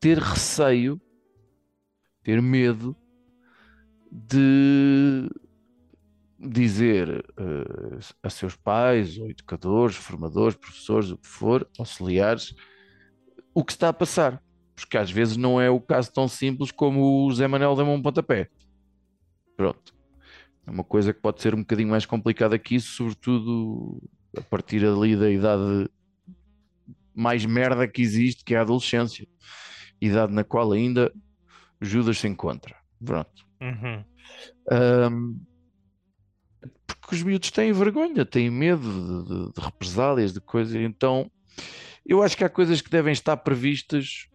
ter 0.00 0.18
receio, 0.18 0.98
ter 2.22 2.40
medo 2.40 2.96
de 4.10 5.30
dizer 6.38 7.22
eh, 7.36 7.98
a 8.22 8.30
seus 8.30 8.56
pais, 8.56 9.18
ou 9.18 9.28
educadores, 9.28 9.96
formadores, 9.96 10.56
professores, 10.56 11.10
o 11.10 11.18
que 11.18 11.28
for, 11.28 11.68
auxiliares, 11.78 12.54
o 13.52 13.62
que 13.62 13.72
está 13.72 13.90
a 13.90 13.92
passar. 13.92 14.42
Porque 14.80 14.96
às 14.98 15.10
vezes 15.10 15.36
não 15.36 15.60
é 15.60 15.70
o 15.70 15.80
caso 15.80 16.12
tão 16.12 16.26
simples 16.28 16.70
como 16.70 17.26
o 17.26 17.32
Zé 17.32 17.46
Manuel 17.46 17.76
deu 17.76 17.86
um 17.86 18.02
pontapé. 18.02 18.48
Pronto. 19.56 19.94
É 20.66 20.70
uma 20.70 20.84
coisa 20.84 21.12
que 21.12 21.20
pode 21.20 21.40
ser 21.42 21.54
um 21.54 21.60
bocadinho 21.60 21.88
mais 21.88 22.06
complicada 22.06 22.58
que 22.58 22.74
isso, 22.74 22.92
sobretudo 22.94 24.02
a 24.36 24.40
partir 24.42 24.84
ali 24.84 25.16
da 25.16 25.30
idade 25.30 25.88
mais 27.14 27.44
merda 27.44 27.86
que 27.88 28.00
existe, 28.00 28.44
que 28.44 28.54
é 28.54 28.58
a 28.58 28.62
adolescência. 28.62 29.26
Idade 30.00 30.32
na 30.32 30.44
qual 30.44 30.72
ainda 30.72 31.12
Judas 31.80 32.18
se 32.18 32.28
encontra. 32.28 32.76
Pronto. 33.04 33.44
Uhum. 33.60 34.04
Ahm, 34.70 35.36
porque 36.86 37.14
os 37.16 37.22
miúdos 37.22 37.50
têm 37.50 37.72
vergonha, 37.72 38.24
têm 38.24 38.50
medo 38.50 38.80
de, 39.24 39.28
de- 39.28 39.52
de 39.52 39.60
represálias, 39.60 40.32
de 40.32 40.40
coisas. 40.40 40.74
Então, 40.76 41.30
eu 42.06 42.22
acho 42.22 42.36
que 42.36 42.44
há 42.44 42.48
coisas 42.48 42.80
que 42.80 42.90
devem 42.90 43.12
estar 43.12 43.36
previstas 43.38 44.29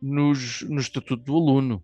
nos, 0.00 0.62
no 0.62 0.80
estatuto 0.80 1.22
do 1.22 1.36
aluno. 1.36 1.82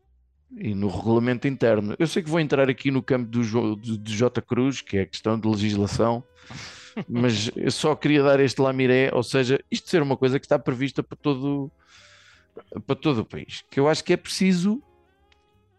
e 0.57 0.75
no 0.75 0.89
regulamento 0.89 1.49
interno. 1.49 1.95
Eu 1.99 2.07
sei 2.07 2.23
que 2.23 2.31
vou 2.31 2.41
entrar 2.41 2.71
aqui 2.71 2.91
no 2.91 3.03
campo 3.03 3.29
do, 3.29 3.77
do, 3.77 3.99
do 3.99 4.11
J. 4.11 4.41
Cruz, 4.41 4.81
que 4.81 4.99
é 4.99 5.01
a 5.03 5.07
questão 5.07 5.39
de 5.39 5.49
legislação, 5.49 6.23
mas 7.09 7.51
eu 7.57 7.71
só 7.71 7.95
queria 7.95 8.23
dar 8.23 8.41
este 8.41 8.61
lamiré, 8.61 9.11
ou 9.13 9.23
seja, 9.23 9.63
isto 9.71 9.91
ser 9.91 10.03
uma 10.03 10.17
coisa 10.17 10.39
que 10.39 10.47
está 10.47 10.59
prevista 10.59 11.03
para 11.03 11.17
todo, 11.17 11.71
para 12.87 12.97
todo 12.97 13.21
o 13.21 13.25
país. 13.25 13.65
Que 13.71 13.81
eu 13.81 13.89
acho 13.89 14.05
que 14.05 14.13
é 14.13 14.17
preciso 14.17 14.83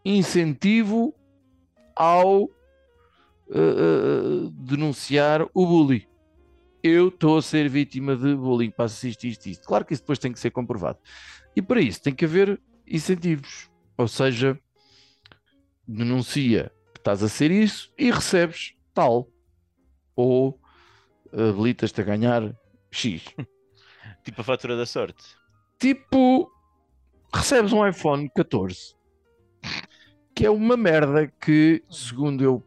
incentivo 0.03 1.13
ao 1.95 2.49
eh, 3.49 3.57
eh, 3.57 4.49
denunciar 4.51 5.47
o 5.53 5.65
bullying. 5.65 6.05
Eu 6.83 7.07
estou 7.07 7.37
a 7.37 7.41
ser 7.41 7.67
vítima 7.67 8.15
de 8.15 8.35
bullying, 8.35 8.69
passo 8.69 9.07
isto, 9.07 9.25
isto, 9.25 9.47
isto. 9.47 9.65
Claro 9.65 9.83
que 9.83 9.93
isso 9.93 10.03
depois 10.03 10.19
tem 10.19 10.31
que 10.31 10.39
ser 10.39 10.51
comprovado. 10.51 10.99
E 11.57 11.61
para 11.61 11.81
isso 11.81 12.03
tem 12.03 12.13
que 12.13 12.23
haver 12.23 12.61
incentivos. 12.85 13.67
Ou 13.97 14.07
seja, 14.07 14.59
denuncia 15.87 16.71
que 16.93 16.99
estás 16.99 17.23
a 17.23 17.27
ser 17.27 17.49
isso 17.49 17.91
e 17.97 18.11
recebes 18.11 18.75
tal. 18.93 19.27
Ou 20.15 20.61
habilitas-te 21.33 21.99
a 21.99 22.03
ganhar 22.03 22.55
X. 22.91 23.25
Tipo 24.23 24.41
a 24.41 24.43
fatura 24.43 24.77
da 24.77 24.85
sorte. 24.85 25.23
Tipo, 25.79 26.47
recebes 27.33 27.73
um 27.73 27.87
iPhone 27.87 28.29
14 28.35 28.95
que 30.35 30.45
é 30.45 30.51
uma 30.51 30.77
merda 30.77 31.25
que, 31.41 31.83
segundo 31.89 32.43
eu 32.43 32.63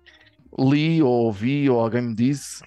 li 0.58 1.00
ou 1.00 1.26
ouvi 1.26 1.70
ou 1.70 1.78
alguém 1.78 2.02
me 2.02 2.14
disse, 2.16 2.64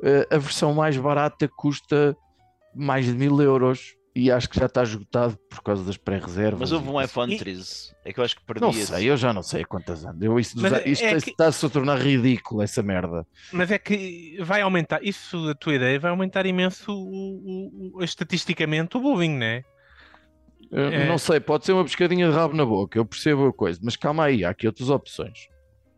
eh, 0.00 0.28
a 0.30 0.38
versão 0.38 0.72
mais 0.72 0.96
barata 0.96 1.48
custa 1.48 2.16
mais 2.72 3.06
de 3.06 3.14
mil 3.14 3.42
euros 3.42 3.96
e 4.14 4.30
acho 4.30 4.48
que 4.48 4.58
já 4.58 4.66
está 4.66 4.82
esgotado 4.82 5.36
por 5.50 5.60
causa 5.62 5.82
das 5.84 5.96
pré-reservas. 5.96 6.60
Mas 6.60 6.72
houve 6.72 6.88
um 6.88 7.00
iPhone 7.00 7.34
E- 7.34 7.38
13. 7.38 7.92
É 8.04 8.12
que 8.12 8.20
eu 8.20 8.24
acho 8.24 8.36
que 8.36 8.44
perdi 8.44 8.60
Não 8.60 8.70
esse. 8.70 8.86
sei, 8.86 9.10
eu 9.10 9.16
já 9.16 9.32
não 9.32 9.42
sei 9.42 9.62
há 9.62 9.66
quantas 9.66 10.04
anos. 10.04 10.22
Eu, 10.22 10.38
isso, 10.38 10.64
é- 10.66 10.88
isto 10.88 11.04
é 11.04 11.20
que- 11.20 11.30
está-se 11.30 11.66
a 11.66 11.68
tornar 11.68 11.98
ridículo, 11.98 12.62
essa 12.62 12.82
merda. 12.82 13.26
Mas 13.52 13.70
é 13.70 13.78
que 13.78 14.36
vai 14.40 14.60
aumentar, 14.60 15.02
isso 15.02 15.48
a 15.48 15.54
tua 15.54 15.74
ideia 15.74 15.98
vai 15.98 16.10
aumentar 16.10 16.46
imenso 16.46 16.92
o, 16.92 16.94
o- 16.94 17.98
o- 17.98 18.04
estatisticamente 18.04 18.96
o 18.96 19.00
bullying, 19.00 19.36
né? 19.36 19.64
Eu 20.70 20.86
É. 20.88 21.06
Não 21.08 21.18
sei, 21.18 21.38
pode 21.40 21.64
ser 21.64 21.72
uma 21.72 21.84
pescadinha 21.84 22.28
de 22.28 22.34
rabo 22.34 22.54
na 22.54 22.64
boca, 22.64 22.98
eu 22.98 23.04
percebo 23.04 23.46
a 23.46 23.52
coisa, 23.52 23.78
mas 23.82 23.96
calma 23.96 24.24
aí, 24.24 24.44
há 24.44 24.50
aqui 24.50 24.66
outras 24.66 24.90
opções. 24.90 25.48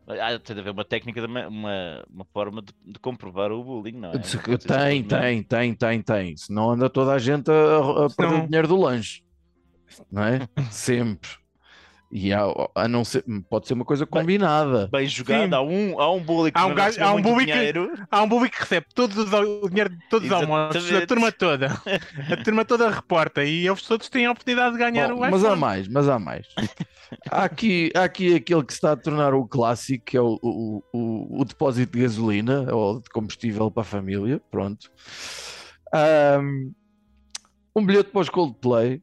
Ah, 0.09 0.39
tem 0.39 0.55
de 0.55 0.61
haver 0.61 0.71
uma 0.73 0.85
técnica, 0.85 1.21
de 1.21 1.27
uma, 1.27 1.49
uma, 1.49 2.05
uma 2.09 2.25
forma 2.33 2.63
de, 2.63 2.73
de 2.93 2.99
comprovar 3.01 3.51
o 3.51 3.65
bullying, 3.65 3.99
não 3.99 4.11
é? 4.11 4.13
Não 4.13 4.21
Tem, 4.21 4.23
simplesmente- 4.31 5.09
tem, 5.09 5.43
tem, 5.43 5.75
tem, 5.75 6.03
tem. 6.03 6.37
Senão 6.37 6.71
anda 6.71 6.89
toda 6.89 7.13
a 7.13 7.19
gente 7.19 7.51
a, 7.51 8.05
a 8.07 8.11
perder 8.11 8.35
o 8.43 8.47
dinheiro 8.47 8.69
do 8.69 8.77
lanche, 8.77 9.23
não 10.11 10.23
é? 10.23 10.49
Sempre. 10.71 11.31
E 12.11 12.33
há, 12.33 12.41
a 12.75 12.87
não 12.87 13.05
ser, 13.05 13.25
pode 13.51 13.67
ser 13.67 13.75
uma 13.75 13.85
coisa 13.85 14.07
combinada. 14.07 14.89
Bem 14.93 15.07
jogado, 15.09 15.43
Sim. 15.49 15.55
há 15.55 15.61
um, 15.61 16.01
há 16.01 16.13
um 16.13 16.21
bullying 16.23 16.53
que 16.53 16.59
Há 16.59 16.67
um 16.67 16.75
gajo- 16.75 17.03
há 17.03 17.11
um 17.11 17.13
muito 17.15 17.29
bullying 17.31 17.47
que- 17.47 17.53
dinheiro. 17.53 17.93
Há 18.11 18.23
um 18.23 18.29
bullying 18.29 18.49
que 18.49 18.59
recebe 18.61 18.87
todos 18.95 19.17
os, 19.19 19.33
o 19.33 19.69
dinheiro 19.69 19.91
de 19.91 20.09
todos 20.09 20.27
os 20.27 20.33
almoços, 20.33 20.93
a 20.93 21.05
turma 21.07 21.33
toda. 21.33 21.67
A 22.31 22.37
turma 22.45 22.65
toda 22.65 22.89
reporta 22.91 23.43
e 23.45 23.67
eles 23.67 23.83
todos 23.83 24.09
têm 24.09 24.27
a 24.27 24.31
oportunidade 24.31 24.73
de 24.75 24.79
ganhar 24.79 25.09
Bom, 25.09 25.17
o 25.17 25.21
mas 25.31 25.45
há 25.45 25.57
mais, 25.57 25.89
mas 25.89 26.09
há 26.09 26.19
mais. 26.19 26.47
Há 27.31 27.45
aqui, 27.45 27.91
há 27.95 28.05
aqui 28.05 28.35
aquele 28.37 28.63
que 28.65 28.73
se 28.73 28.79
está 28.79 28.93
a 28.93 28.97
tornar 28.97 29.35
o 29.35 29.47
clássico, 29.47 30.05
que 30.05 30.17
é 30.17 30.21
o, 30.21 30.39
o, 30.43 30.83
o, 30.93 31.41
o 31.41 31.45
depósito 31.45 31.93
de 31.97 32.03
gasolina 32.05 32.73
ou 32.73 33.01
de 33.01 33.09
combustível 33.11 33.69
para 33.71 33.83
a 33.83 33.85
família. 33.85 34.41
Pronto. 34.51 34.91
Ahm, 35.93 36.73
Um, 37.75 37.85
bilhete 37.85 38.11
para 38.11 38.23
os 38.23 38.31
Coldplay, 38.31 39.03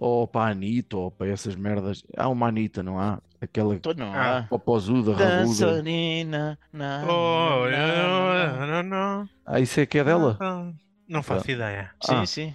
ou 0.00 0.26
para 0.28 0.48
a 0.48 0.50
Anitta, 0.52 0.96
ou 0.96 1.10
para 1.10 1.28
essas 1.28 1.54
merdas. 1.56 2.02
Há 2.16 2.28
uma 2.28 2.48
Anitta, 2.48 2.82
não 2.82 2.98
há? 2.98 3.20
Aquela 3.40 3.74
Então 3.74 3.92
não 3.94 4.12
Ah. 4.12 4.38
há. 4.38 4.42
popozuda, 4.44 5.12
rabuda. 5.12 5.66
Dançarina. 5.66 6.58
na, 6.72 7.04
Oh, 7.08 7.68
na, 7.68 7.86
na, 7.86 8.66
não, 8.66 8.66
não, 8.66 8.82
não. 8.82 9.28
Ah, 9.46 9.60
isso 9.60 9.78
é 9.80 9.86
que 9.86 9.98
é 9.98 10.04
dela? 10.04 10.36
Não, 10.40 10.74
não 11.08 11.22
faço 11.22 11.50
ideia. 11.50 11.90
Sim, 12.02 12.14
Ah. 12.14 12.26
sim. 12.26 12.54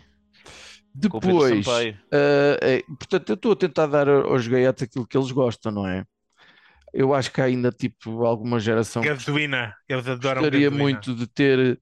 Depois, 0.96 1.68
ah, 1.68 2.58
é, 2.62 2.84
portanto, 3.00 3.30
eu 3.30 3.34
estou 3.36 3.52
a 3.54 3.56
tentar 3.56 3.88
dar 3.88 4.08
aos 4.08 4.48
gaiatos 4.48 4.84
aquilo 4.84 5.08
que 5.08 5.18
eles 5.18 5.32
gostam, 5.32 5.72
não 5.72 5.88
é? 5.88 6.06
Eu 6.94 7.16
acho 7.16 7.32
que 7.32 7.42
há 7.42 7.46
ainda 7.46 7.72
tipo 7.72 8.24
alguma 8.24 8.60
geração 8.60 9.02
que 9.02 9.10
Gasolina. 9.10 9.74
Eles 9.90 10.08
adoram 10.08 10.42
gostaria 10.42 10.70
muito 10.70 11.16
de 11.16 11.26
ter. 11.26 11.80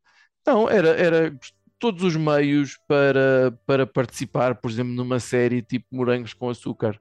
Não, 0.47 0.69
era, 0.69 0.89
era 0.89 1.37
todos 1.81 2.03
os 2.03 2.15
meios 2.15 2.77
para, 2.87 3.51
para 3.65 3.85
participar, 3.87 4.55
por 4.55 4.69
exemplo, 4.71 4.93
numa 4.93 5.19
série 5.19 5.61
tipo 5.61 5.87
Morangos 5.91 6.33
com 6.33 6.47
Açúcar. 6.49 6.97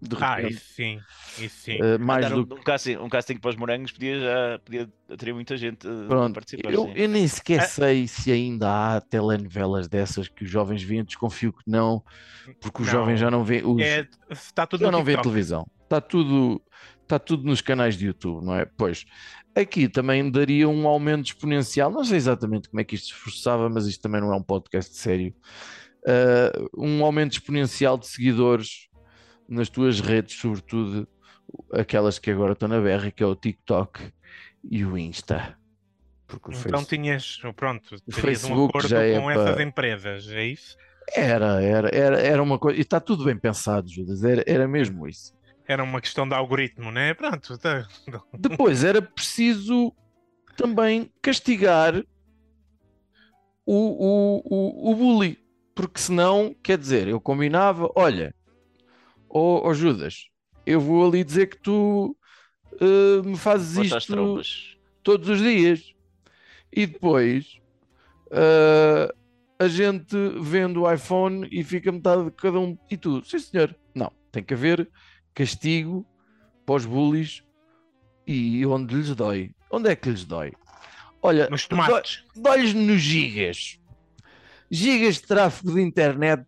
De 0.00 0.16
Ah, 0.20 0.40
isso 0.42 0.64
sim. 0.74 1.00
Isso 1.38 1.56
sim. 1.62 1.78
Ah, 1.82 1.98
mais 1.98 2.28
do 2.28 2.36
um, 2.36 2.40
um, 2.42 2.62
casting, 2.62 2.96
um 2.98 3.08
casting 3.08 3.36
para 3.36 3.50
os 3.50 3.56
morangos 3.56 3.90
podia 3.90 4.20
já 4.20 4.58
podia 4.64 4.88
atrair 5.10 5.32
muita 5.32 5.56
gente 5.56 5.88
a 5.88 6.06
Pronto, 6.06 6.34
participar. 6.34 6.72
eu, 6.72 6.92
eu 6.94 7.08
nem 7.08 7.26
sequer 7.26 7.60
Ah. 7.60 7.66
sei 7.66 8.06
se 8.06 8.30
ainda 8.30 8.68
há 8.96 9.00
telenovelas 9.00 9.88
dessas 9.88 10.28
que 10.28 10.44
os 10.44 10.50
jovens 10.50 10.82
veem, 10.84 11.02
desconfio 11.04 11.52
que 11.52 11.62
não, 11.66 12.02
porque 12.60 12.82
os 12.82 12.86
Não. 12.86 12.92
jovens 12.92 13.18
já 13.18 13.28
não 13.30 13.42
veem, 13.44 13.64
os, 13.64 13.80
É, 13.82 14.06
está 14.30 14.66
tudo 14.66 14.84
já 14.84 14.90
não 14.92 15.00
TikTok. 15.04 15.22
televisão, 15.22 15.66
está 15.82 16.00
tudo, 16.00 16.62
está 17.02 17.18
tudo 17.18 17.42
nos 17.44 17.60
canais 17.60 17.96
de 17.96 18.06
YouTube, 18.06 18.44
não 18.44 18.54
é? 18.54 18.64
Pois, 18.66 19.04
aqui 19.60 19.88
também 19.88 20.30
daria 20.30 20.68
um 20.68 20.86
aumento 20.86 21.26
exponencial, 21.26 21.90
não 21.90 22.04
sei 22.04 22.16
exatamente 22.16 22.68
como 22.68 22.80
é 22.80 22.84
que 22.84 22.94
isto 22.94 23.08
se 23.08 23.14
forçava, 23.14 23.68
mas 23.68 23.86
isto 23.86 24.00
também 24.02 24.20
não 24.20 24.32
é 24.32 24.36
um 24.36 24.42
podcast 24.42 24.94
sério, 24.96 25.34
Ah, 26.06 26.52
um 26.76 27.04
aumento 27.04 27.32
exponencial 27.32 27.98
de 27.98 28.06
seguidores 28.06 28.88
nas 29.48 29.68
tuas 29.68 30.00
redes, 30.00 30.36
sobretudo 30.38 31.06
aquelas 31.72 32.18
que 32.18 32.30
agora 32.30 32.52
estão 32.52 32.68
na 32.68 32.80
berra, 32.80 33.10
que 33.10 33.22
é 33.22 33.26
o 33.26 33.34
TikTok 33.34 34.12
e 34.70 34.84
o 34.84 34.96
Insta. 34.96 35.56
Porque 36.26 36.50
o 36.50 36.54
Então 36.66 36.84
tinhas, 36.84 37.38
pronto, 37.56 37.88
terias 38.00 38.44
um 38.44 38.48
Facebook 38.48 38.68
acordo 38.70 38.88
já 38.88 39.02
é 39.02 39.18
com 39.18 39.24
para- 39.26 39.42
essas 39.50 39.60
empresas, 39.60 40.28
é 40.28 40.44
isso? 40.44 40.76
Era, 41.14 41.62
era, 41.62 41.88
era, 41.88 42.20
era 42.20 42.42
uma 42.42 42.58
coisa. 42.58 42.76
E 42.78 42.82
está 42.82 43.00
tudo 43.00 43.24
bem 43.24 43.36
pensado, 43.36 43.88
Judas. 43.90 44.22
Era, 44.22 44.44
era 44.46 44.68
mesmo 44.68 45.08
isso. 45.08 45.32
Era 45.68 45.84
uma 45.84 46.00
questão 46.00 46.26
de 46.28 46.34
algoritmo, 46.34 46.90
né? 46.90 47.14
Pronto, 47.14 47.58
tá. 47.58 47.86
Depois 48.36 48.82
era 48.84 49.02
preciso 49.02 49.94
também 50.56 51.12
castigar 51.22 52.02
o, 53.66 53.74
o, 53.74 54.42
o, 54.44 54.92
o 54.92 54.94
bully. 54.96 55.38
Porque 55.74 56.00
senão, 56.00 56.54
quer 56.62 56.78
dizer, 56.78 57.06
eu 57.08 57.20
combinava, 57.20 57.90
olha, 57.94 58.34
ó 59.28 59.68
ó 59.68 59.74
Judas, 59.74 60.26
eu 60.66 60.80
vou 60.80 61.06
ali 61.08 61.24
dizer 61.24 61.48
que 61.48 61.58
tu 61.60 62.16
eh, 62.80 63.22
me 63.24 63.36
fazes 63.38 63.76
Bota 63.76 63.96
as 63.96 64.02
isto 64.02 64.12
tropas. 64.12 64.76
todos 65.02 65.28
os 65.28 65.40
dias. 65.40 65.94
E 66.72 66.86
depois 66.86 67.60
ah, 68.32 69.14
a 69.58 69.68
gente 69.68 70.16
vende 70.40 70.78
o 70.78 70.90
iPhone 70.92 71.48
e 71.50 71.64
fica 71.64 71.92
metade 71.92 72.24
de 72.26 72.30
cada 72.32 72.58
um. 72.60 72.78
E 72.90 72.96
tu, 72.96 73.24
sim 73.24 73.38
senhor. 73.38 73.76
Não, 73.94 74.12
tem 74.32 74.42
que 74.44 74.54
haver 74.54 74.88
castigo 75.38 76.04
para 76.66 76.74
os 76.74 76.84
bullies 76.84 77.42
e 78.26 78.66
onde 78.66 78.94
lhes 78.94 79.14
dói. 79.14 79.50
Onde 79.70 79.88
é 79.90 79.96
que 79.96 80.10
lhes 80.10 80.24
dói? 80.24 80.52
Olha, 81.22 81.48
Nos 81.48 81.66
tomates. 81.66 82.24
dói-lhes 82.36 82.74
nos 82.74 83.00
gigas. 83.00 83.78
Gigas 84.70 85.16
de 85.16 85.22
tráfego 85.22 85.74
de 85.74 85.80
internet. 85.82 86.44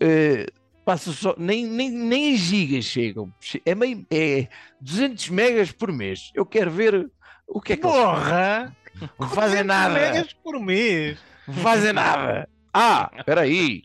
eh, 0.00 0.46
passa 0.84 1.10
só, 1.12 1.34
nem, 1.36 1.66
nem, 1.66 1.90
nem 1.90 2.36
gigas 2.36 2.84
chegam. 2.84 3.32
É, 3.64 3.74
meio, 3.74 4.06
é 4.10 4.46
200 4.80 5.28
megas 5.30 5.72
por 5.72 5.90
mês. 5.92 6.30
Eu 6.34 6.46
quero 6.46 6.70
ver 6.70 7.10
o 7.46 7.60
que 7.60 7.72
é 7.72 7.76
que 7.76 7.84
eles 7.86 7.96
Porra! 7.96 8.76
não 9.18 9.28
fazem 9.28 9.64
200 9.64 9.66
nada. 9.66 9.94
megas 9.94 10.32
por 10.32 10.60
mês. 10.60 11.18
Não 11.46 11.54
fazem 11.54 11.92
nada. 11.92 12.48
Ah, 12.72 13.10
espera 13.18 13.40
aí. 13.42 13.82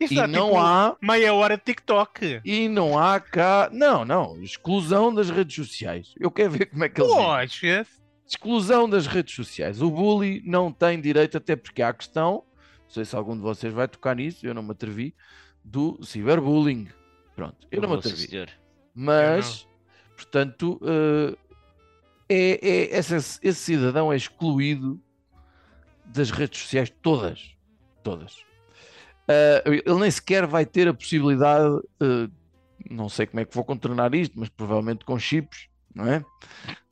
Isso 0.00 0.14
E 0.14 0.16
dá, 0.16 0.26
não 0.26 0.46
tipo, 0.48 0.58
há 0.60 0.96
meia 1.02 1.34
hora 1.34 1.56
de 1.56 1.62
TikTok. 1.62 2.40
e 2.44 2.68
não 2.68 2.98
há 2.98 3.20
cá. 3.20 3.68
Não, 3.72 4.04
não. 4.04 4.40
Exclusão 4.42 5.12
das 5.14 5.28
redes 5.28 5.54
sociais. 5.54 6.14
Eu 6.18 6.30
quero 6.30 6.52
ver 6.52 6.66
como 6.66 6.82
é 6.84 6.88
que 6.88 7.00
eles. 7.00 7.12
Poxa, 7.12 7.86
Exclusão 8.26 8.88
das 8.88 9.06
redes 9.06 9.34
sociais. 9.34 9.82
O 9.82 9.90
bully 9.90 10.40
não 10.46 10.72
tem 10.72 11.00
direito, 11.00 11.36
até 11.36 11.54
porque 11.56 11.82
há 11.82 11.88
a 11.88 11.92
questão. 11.92 12.44
Não 12.84 12.90
sei 12.90 13.04
se 13.04 13.14
algum 13.14 13.34
de 13.36 13.42
vocês 13.42 13.72
vai 13.72 13.86
tocar 13.88 14.16
nisso, 14.16 14.46
eu 14.46 14.54
não 14.54 14.62
me 14.62 14.70
atrevi. 14.70 15.14
Do 15.62 15.98
ciberbullying. 16.02 16.88
Pronto, 17.36 17.66
eu, 17.70 17.82
não 17.82 17.88
me 17.90 17.96
atrevi. 17.96 18.26
senhor. 18.28 18.48
Mas, 18.94 19.66
portanto, 20.16 20.80
eh, 20.82 21.36
é, 22.28 22.68
é- 22.94 22.98
esse, 22.98 23.14
esse 23.14 23.54
cidadão 23.54 24.12
é 24.12 24.16
excluído 24.16 25.00
das 26.06 26.30
redes 26.30 26.60
sociais 26.60 26.90
todas. 27.02 27.54
Todas. 28.02 28.44
Eh, 29.32 29.82
ele 29.86 30.00
nem 30.00 30.10
sequer 30.10 30.44
vai 30.44 30.66
ter 30.66 30.88
a 30.88 30.94
possibilidade, 30.94 31.80
eh, 32.02 32.28
não 32.90 33.08
sei 33.08 33.26
como 33.26 33.38
é 33.38 33.44
que 33.44 33.54
vou 33.54 33.64
contornar 33.64 34.12
isto, 34.12 34.36
mas 34.36 34.48
provavelmente 34.48 35.04
com 35.04 35.16
chips, 35.20 35.68
não 35.94 36.04
é? 36.04 36.24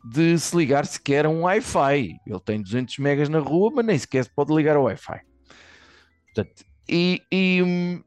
De 0.05 0.39
se 0.39 0.57
ligar 0.57 0.87
sequer 0.87 1.27
a 1.27 1.29
um 1.29 1.43
Wi-Fi. 1.43 2.17
Ele 2.25 2.41
tem 2.45 2.63
200 2.63 2.97
megas 2.99 3.29
na 3.29 3.41
rua, 3.41 3.73
mas 3.75 3.85
nem 3.85 3.99
sequer 3.99 4.23
se 4.23 4.31
pode 4.31 4.55
ligar 4.55 4.77
ao 4.77 4.85
Wi-Fi. 4.85 5.21
Portanto, 6.27 6.65
e, 6.89 7.21
e, 7.33 7.61
hum, 7.61 8.01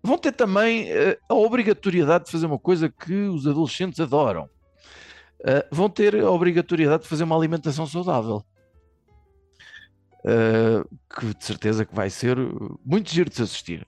vão 0.00 0.16
ter 0.18 0.30
também 0.30 0.88
eh, 0.88 1.18
a 1.28 1.34
obrigatoriedade 1.34 2.26
de 2.26 2.30
fazer 2.30 2.46
uma 2.46 2.60
coisa 2.60 2.88
que 2.88 3.12
os 3.12 3.44
adolescentes 3.44 3.98
adoram. 3.98 4.48
Vão 5.70 5.88
ter 5.88 6.16
a 6.16 6.30
obrigatoriedade 6.30 7.04
de 7.04 7.08
fazer 7.08 7.22
uma 7.22 7.36
alimentação 7.36 7.86
saudável. 7.86 8.44
Eh, 10.28 10.82
que 11.14 11.26
de 11.34 11.44
certeza 11.44 11.84
que 11.84 11.94
vai 11.94 12.10
ser 12.10 12.36
muito 12.84 13.08
giro 13.12 13.30
de 13.30 13.36
se 13.36 13.42
assistir. 13.42 13.86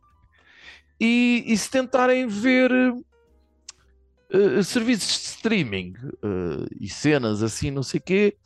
E, 1.01 1.43
e 1.45 1.57
se 1.59 1.69
tentarem 1.69 2.29
ver 2.29 2.71
eh, 4.31 4.63
serviços 4.63 5.09
de 5.21 5.27
streaming 5.31 5.95
eh, 6.23 6.67
e 6.81 6.89
cenas 6.89 7.43
assim, 7.43 7.73
não 7.73 7.83
sei 7.83 7.99
o 7.99 8.03
quê, 8.05 8.37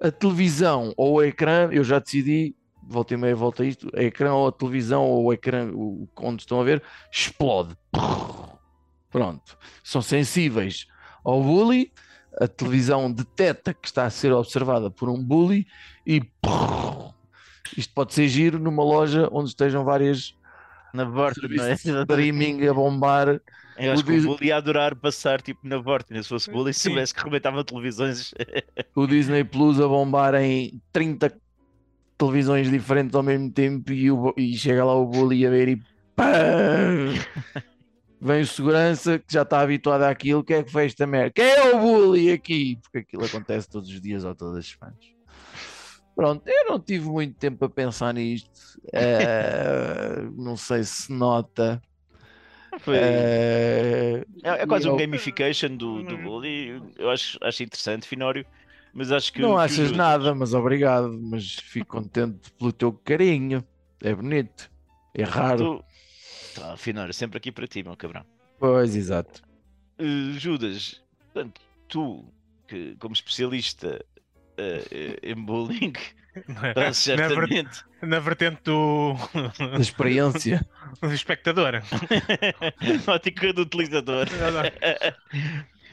a 0.00 0.10
televisão 0.10 0.94
ou 0.96 1.16
o 1.16 1.22
ecrã, 1.22 1.68
eu 1.70 1.84
já 1.84 1.98
decidi, 1.98 2.56
volta 2.82 3.12
e 3.12 3.16
meia, 3.18 3.36
volta 3.36 3.62
a 3.62 3.66
isto, 3.66 3.90
a 3.94 4.02
ecrã 4.02 4.32
ou 4.32 4.48
a 4.48 4.52
televisão 4.52 5.04
ou 5.04 5.24
o 5.24 5.32
ecrã 5.32 5.70
o- 5.70 6.08
onde 6.20 6.42
estão 6.42 6.60
a 6.60 6.64
ver, 6.64 6.82
explode. 7.12 7.76
Pronto. 9.10 9.56
São 9.82 10.00
sensíveis 10.00 10.86
ao 11.22 11.42
bully, 11.42 11.92
a 12.40 12.48
televisão 12.48 13.12
detecta 13.12 13.74
que 13.74 13.86
está 13.86 14.06
a 14.06 14.10
ser 14.10 14.32
observada 14.32 14.90
por 14.90 15.10
um 15.10 15.22
bully 15.22 15.66
e 16.06 16.22
isto 17.76 17.92
pode 17.94 18.14
ser 18.14 18.28
giro 18.28 18.58
numa 18.58 18.82
loja 18.84 19.28
onde 19.32 19.48
estejam 19.50 19.84
várias 19.84 20.34
Na 20.92 21.04
Vorten, 21.04 21.48
não 21.48 21.64
é? 21.64 21.72
streaming 21.74 22.66
a 22.66 22.74
bombar. 22.74 23.40
Eu 23.76 23.92
acho 23.92 24.02
O 24.02 24.06
que 24.06 24.18
o 24.18 24.22
bully 24.22 24.46
ia 24.46 24.56
adorar 24.56 24.94
passar 24.94 25.42
tipo 25.42 25.66
na 25.66 25.78
Vorten, 25.78 26.22
se 26.22 26.28
fosse 26.28 26.50
bully, 26.50 26.72
se 26.72 26.80
soubesse 26.82 27.12
que 27.12 27.22
rebentava 27.24 27.64
televisões. 27.64 28.32
o 28.94 29.06
Disney 29.06 29.42
Plus 29.42 29.80
a 29.80 29.88
bombar 29.88 30.34
em 30.36 30.80
30 30.92 31.34
televisões 32.16 32.70
diferentes 32.70 33.14
ao 33.16 33.22
mesmo 33.22 33.50
tempo 33.50 33.92
e, 33.92 34.10
o 34.10 34.32
e 34.36 34.56
chega 34.56 34.84
lá 34.84 34.94
o 34.94 35.06
bully 35.06 35.44
a 35.46 35.50
ver 35.50 35.68
e 35.68 35.82
pam! 36.14 37.14
Vem 38.20 38.40
o 38.40 38.46
segurança 38.46 39.18
que 39.18 39.34
já 39.34 39.42
está 39.42 39.60
habituado 39.60 40.02
àquilo, 40.02 40.42
quem 40.42 40.56
é 40.56 40.62
que 40.62 40.70
fez 40.72 40.92
esta 40.92 41.06
merda? 41.06 41.32
Quem 41.34 41.44
é 41.44 41.74
o 41.74 41.80
bully 41.80 42.30
aqui? 42.32 42.78
Porque 42.80 42.98
aquilo 42.98 43.24
acontece 43.24 43.68
todos 43.68 43.90
os 43.90 44.00
dias 44.00 44.24
ou 44.24 44.34
todas 44.34 44.58
as 44.58 44.66
semanas. 44.68 45.13
Pronto, 46.14 46.46
eu 46.46 46.66
não 46.66 46.78
tive 46.80 47.06
muito 47.08 47.36
tempo 47.36 47.64
a 47.64 47.68
pensar 47.70 48.12
nisto. 48.14 48.50
Eh, 48.92 50.20
não 50.36 50.56
sei 50.56 50.84
se 50.84 51.10
nota. 51.12 51.82
Foi- 52.80 52.96
Eh, 52.98 54.24
É, 54.42 54.50
é 54.62 54.66
quase 54.66 54.86
um 54.88 54.92
eu- 54.92 54.96
gamification 54.98 55.76
do, 55.76 56.02
do 56.02 56.18
bully. 56.18 56.80
Eu 56.98 57.10
acho, 57.10 57.38
acho 57.42 57.62
interessante, 57.62 58.06
Finório. 58.06 58.44
Mas 58.92 59.10
acho 59.10 59.32
que. 59.32 59.40
Não 59.40 59.58
achas 59.58 59.90
nada, 59.90 60.34
mas 60.34 60.54
obrigado. 60.54 61.18
Mas 61.20 61.54
fico 61.54 61.96
contente 61.96 62.52
pelo 62.52 62.72
teu 62.72 62.92
carinho. 62.92 63.64
É 64.02 64.14
bonito. 64.14 64.70
É 65.14 65.24
raro. 65.24 65.78
Tu... 65.78 65.84
Tá, 66.60 66.76
Finório, 66.76 67.12
sempre 67.12 67.38
aqui 67.38 67.50
para 67.50 67.66
ti, 67.66 67.82
meu 67.82 67.96
cabrão. 67.96 68.24
Pois, 68.58 68.94
exato. 68.94 69.42
Eh, 69.98 70.38
Judas, 70.38 71.02
portanto, 71.32 71.60
tu, 71.88 72.24
que 72.68 72.94
como 73.00 73.12
especialista 73.14 74.04
eh, 74.56 75.18
em 75.22 75.34
bullying, 75.44 75.92
ver- 76.74 76.94
certamente. 76.94 77.84
na 78.02 78.18
vertente 78.20 78.62
do, 78.64 79.14
Da 79.58 79.78
experiência. 79.80 80.66
do 81.00 81.12
espectador. 81.12 81.74
Ótica 83.06 83.52
do 83.52 83.62
utilizador. 83.62 84.26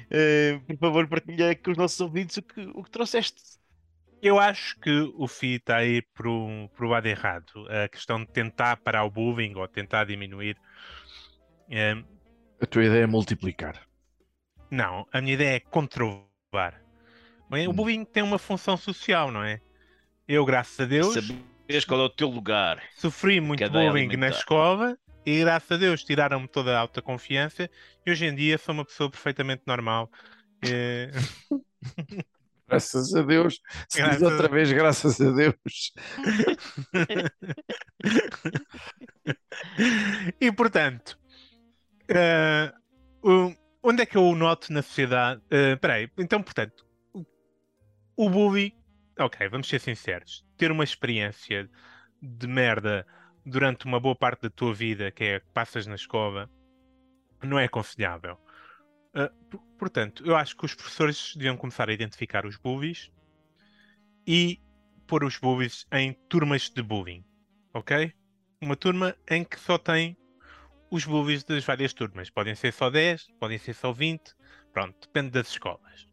Eh, 0.10 0.60
por 0.68 0.78
favor, 0.78 1.08
partilha 1.08 1.56
com 1.56 1.72
os 1.72 1.78
nossos 1.78 2.00
ouvintes 2.02 2.38
o 2.38 2.42
que, 2.44 2.62
o 2.76 2.84
que 2.84 2.92
trouxeste. 2.92 3.42
Eu 4.22 4.40
acho 4.40 4.80
que 4.80 4.92
o 5.16 5.28
FI 5.28 5.56
está 5.56 5.78
aí 5.78 6.02
por 6.14 6.26
por 6.76 6.86
um 6.86 6.90
lado 6.90 7.08
errado. 7.08 7.52
A 7.70 7.88
questão 7.90 8.20
de 8.20 8.28
tentar 8.32 8.78
parar 8.78 9.04
o 9.06 9.10
bullying 9.10 9.56
ou 9.56 9.68
tentar 9.68 10.06
diminuir. 10.06 10.58
A 12.62 12.66
tua 12.66 12.86
ideia 12.86 13.04
é 13.04 13.08
multiplicar. 13.08 13.82
não, 14.70 15.06
a 15.12 15.22
minha 15.22 15.34
ideia 15.34 15.56
é 15.56 15.60
controlar. 15.60 16.81
O 17.52 17.56
Hum. 17.72 17.74
bullying 17.74 18.06
tem 18.06 18.24
uma 18.24 18.40
função 18.40 18.78
social, 18.78 19.30
não 19.32 19.44
é? 19.44 19.60
Eu, 20.28 20.46
graças 20.46 20.80
a 20.80 20.86
Deus, 20.86 21.14
Saberes 21.14 21.86
qual 21.86 22.00
é 22.00 22.04
o 22.04 22.10
teu 22.10 22.30
lugar. 22.30 22.82
sofri 22.96 23.42
muito 23.42 23.68
bullying 23.70 24.16
na 24.16 24.30
escola 24.30 24.98
e, 25.26 25.40
graças 25.42 25.72
a 25.72 25.78
Deus, 25.78 26.04
tiraram-me 26.04 26.48
toda 26.48 26.78
a 26.78 26.80
autoconfiança. 26.80 27.70
E 28.06 28.12
hoje 28.12 28.26
em 28.26 28.34
dia 28.36 28.58
sou 28.58 28.74
uma 28.74 28.86
pessoa 28.86 29.10
perfeitamente 29.10 29.64
normal. 29.68 30.10
Eh, 30.64 31.12
Graças 32.70 33.14
a 33.16 33.22
Deus. 33.22 33.56
Se 33.90 33.98
diz 34.02 34.20
Graças 34.20 34.22
outra 34.22 34.48
a- 34.48 34.50
vez, 34.50 34.72
graças 34.72 35.20
a 35.20 35.30
Deus. 35.32 35.56
e 40.40 40.50
portanto, 40.54 41.20
eh, 42.08 42.72
o- 43.22 43.54
onde 43.84 44.04
é 44.04 44.06
que 44.06 44.16
eu 44.16 44.24
o 44.24 44.36
noto 44.36 44.72
na 44.72 44.82
sociedade? 44.82 45.42
Eh, 45.52 45.74
Espera 45.74 45.96
aí, 45.96 46.10
então, 46.18 46.42
portanto, 46.42 46.86
o, 48.16 48.30
bullying, 48.30 48.72
ok, 49.20 49.48
vamos 49.50 49.68
ser 49.68 49.80
sinceros, 49.80 50.46
ter 50.58 50.72
uma 50.72 50.84
experiência 50.84 51.70
de 52.22 52.48
merda 52.48 53.06
durante 53.46 53.86
uma 53.86 54.00
boa 54.00 54.16
parte 54.16 54.44
da 54.44 54.50
tua 54.50 54.74
vida, 54.74 55.12
que 55.12 55.24
é 55.24 55.40
que 55.40 55.50
passas 55.54 55.88
na 55.88 55.96
escola, 55.96 56.50
não 57.44 57.58
é 57.58 57.66
aconselhável. 57.66 58.38
Por- 59.50 59.62
portanto, 59.78 60.24
eu 60.26 60.36
acho 60.36 60.56
que 60.56 60.66
os 60.66 60.76
professores 60.76 61.34
deviam 61.36 61.58
começar 61.58 61.90
a 61.90 61.94
identificar 61.94 62.46
os 62.46 62.58
bullies 62.58 63.12
e 64.26 64.62
pôr 65.08 65.24
os 65.24 65.38
bullies 65.38 65.86
em 65.92 66.14
turmas 66.30 66.70
de 66.70 66.82
bullying, 66.82 67.26
ok? 67.74 68.14
Uma 68.62 68.76
turma 68.76 69.16
em 69.30 69.44
que 69.44 69.60
só 69.60 69.78
tem 69.78 70.16
os 70.92 71.06
bullies 71.06 71.44
das 71.44 71.64
várias 71.64 71.94
turmas. 71.94 72.30
Podem 72.30 72.54
ser 72.54 72.72
só 72.72 72.90
10, 72.90 73.28
podem 73.40 73.58
ser 73.58 73.74
só 73.74 73.92
20, 73.92 74.34
pronto, 74.72 74.96
depende 75.02 75.32
das 75.32 75.50
escolas. 75.50 76.11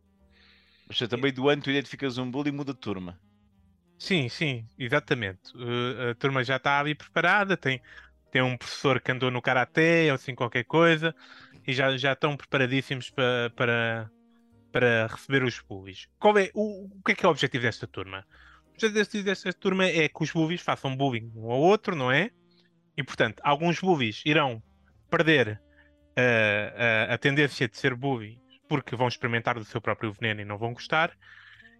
Mas 0.88 0.98
também 1.08 1.32
do 1.32 1.48
ano 1.48 1.62
tu 1.62 1.70
identificas 1.70 2.16
um 2.16 2.30
bully 2.30 2.48
e 2.48 2.52
muda 2.52 2.72
de 2.72 2.80
turma. 2.80 3.20
Sim, 3.98 4.28
sim, 4.28 4.66
exatamente. 4.78 5.54
Uh, 5.54 6.10
a 6.10 6.14
turma 6.14 6.42
já 6.44 6.56
está 6.56 6.78
ali 6.78 6.94
preparada, 6.94 7.56
tem, 7.56 7.80
tem 8.30 8.40
um 8.40 8.56
professor 8.56 9.00
que 9.00 9.12
andou 9.12 9.30
no 9.30 9.42
karaté 9.42 10.08
ou 10.08 10.14
assim 10.14 10.34
qualquer 10.34 10.64
coisa 10.64 11.14
e 11.66 11.72
já, 11.72 11.96
já 11.98 12.12
estão 12.12 12.36
preparadíssimos 12.36 13.10
pa- 13.10 13.50
para, 13.54 14.10
para 14.72 15.08
receber 15.08 15.42
os 15.42 15.60
bullies. 15.60 16.06
Qual 16.18 16.38
é, 16.38 16.50
o, 16.54 16.86
o 16.86 17.02
que 17.04 17.12
é 17.12 17.14
que 17.14 17.24
é 17.26 17.28
o 17.28 17.32
objetivo 17.32 17.64
desta 17.64 17.86
turma? 17.86 18.24
O 18.80 18.86
objetivo 18.86 19.24
desta 19.24 19.52
turma 19.52 19.84
é 19.84 20.08
que 20.08 20.22
os 20.22 20.30
bullies 20.30 20.62
façam 20.62 20.96
bullying 20.96 21.30
um 21.34 21.50
ao 21.50 21.60
outro, 21.60 21.96
não 21.96 22.10
é? 22.10 22.30
E 22.96 23.02
portanto, 23.02 23.40
alguns 23.44 23.80
bullies 23.80 24.22
irão 24.24 24.62
perder 25.10 25.60
uh, 26.18 27.10
a, 27.10 27.14
a 27.14 27.18
tendência 27.18 27.68
de 27.68 27.76
ser 27.76 27.94
bullies 27.94 28.38
porque 28.68 28.96
vão 28.96 29.08
experimentar 29.08 29.54
do 29.58 29.64
seu 29.64 29.80
próprio 29.80 30.12
veneno 30.12 30.40
e 30.40 30.44
não 30.44 30.58
vão 30.58 30.72
gostar. 30.72 31.12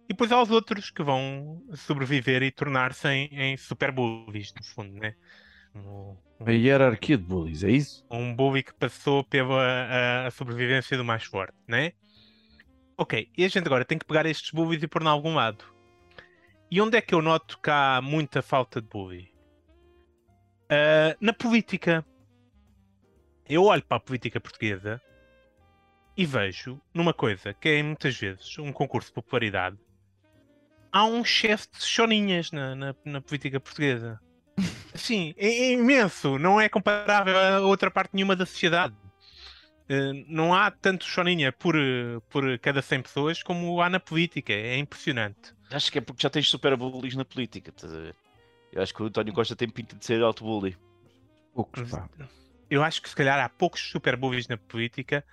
E 0.05 0.09
depois 0.09 0.31
há 0.31 0.41
os 0.41 0.49
outros 0.49 0.89
que 0.89 1.03
vão 1.03 1.61
sobreviver 1.75 2.41
e 2.43 2.51
tornar-se 2.51 3.07
em, 3.07 3.27
em 3.31 3.57
super 3.57 3.91
bullies, 3.91 4.53
no 4.55 4.63
fundo, 4.63 4.93
né? 4.99 5.13
Um, 5.75 6.17
A 6.45 6.51
hierarquia 6.51 7.17
de 7.17 7.23
bullies, 7.23 7.63
é 7.63 7.69
isso? 7.71 8.03
um 8.09 8.35
bully 8.35 8.63
que 8.63 8.73
passou 8.73 9.23
pela 9.23 9.61
a, 9.61 10.27
a 10.27 10.31
sobrevivência 10.31 10.97
do 10.97 11.05
mais 11.05 11.23
forte, 11.23 11.53
né? 11.67 11.93
Ok, 12.97 13.29
e 13.37 13.45
a 13.45 13.47
gente 13.47 13.65
agora 13.67 13.85
tem 13.85 13.97
que 13.97 14.05
pegar 14.05 14.25
estes 14.25 14.51
bullies 14.51 14.83
e 14.83 14.87
pôr 14.87 15.01
em 15.03 15.07
algum 15.07 15.35
lado. 15.35 15.63
E 16.71 16.81
onde 16.81 16.97
é 16.97 17.01
que 17.01 17.13
eu 17.15 17.21
noto 17.21 17.59
que 17.59 17.69
há 17.69 18.01
muita 18.01 18.41
falta 18.41 18.81
de 18.81 18.87
bully? 18.87 19.31
Ah, 20.69 21.15
na 21.19 21.33
política. 21.33 22.05
Eu 23.47 23.63
olho 23.63 23.83
para 23.83 23.97
a 23.97 23.99
política 23.99 24.39
portuguesa 24.39 25.01
e 26.19 26.25
vejo 26.25 26.81
numa 26.93 27.13
coisa 27.13 27.53
que 27.53 27.69
é 27.69 27.81
muitas 27.81 28.17
vezes 28.17 28.59
um 28.59 28.73
concurso 28.73 29.07
de 29.07 29.13
popularidade. 29.13 29.77
Há 30.91 31.05
um 31.05 31.21
excesso 31.21 31.69
de 31.71 31.85
choninhas 31.85 32.51
na, 32.51 32.75
na, 32.75 32.95
na 33.05 33.21
política 33.21 33.57
portuguesa. 33.57 34.19
Sim, 34.93 35.33
é, 35.37 35.47
é 35.47 35.71
imenso. 35.71 36.37
Não 36.37 36.59
é 36.59 36.67
comparável 36.67 37.39
a 37.39 37.61
outra 37.61 37.89
parte 37.89 38.13
nenhuma 38.13 38.35
da 38.35 38.45
sociedade. 38.45 38.93
Eh, 39.87 40.25
não 40.27 40.53
há 40.53 40.69
tanto 40.69 41.05
choninha 41.05 41.53
por, 41.53 41.73
por 42.29 42.59
cada 42.59 42.81
100 42.81 43.01
pessoas 43.03 43.41
como 43.41 43.81
há 43.81 43.89
na 43.89 43.99
política. 44.01 44.51
É 44.51 44.77
impressionante. 44.77 45.55
Acho 45.71 45.89
que 45.89 45.99
é 45.99 46.01
porque 46.01 46.21
já 46.21 46.29
tens 46.29 46.49
super 46.49 46.75
bullies 46.75 47.15
na 47.15 47.23
política. 47.23 47.69
estás 47.69 47.93
a 47.93 47.97
ver? 47.97 48.15
Eu 48.73 48.81
acho 48.81 48.93
que 48.93 49.01
o 49.01 49.05
António 49.05 49.33
Costa 49.33 49.55
tem 49.55 49.69
pinta 49.69 49.95
de 49.95 50.05
ser 50.05 50.21
auto-bully. 50.21 50.77
Poucos, 51.53 51.89
pá. 51.89 52.09
Eu 52.69 52.83
acho 52.83 53.01
que 53.01 53.07
se 53.07 53.15
calhar 53.15 53.39
há 53.39 53.47
poucos 53.47 53.89
super 53.89 54.17
bullies 54.17 54.49
na 54.49 54.57
política 54.57 55.23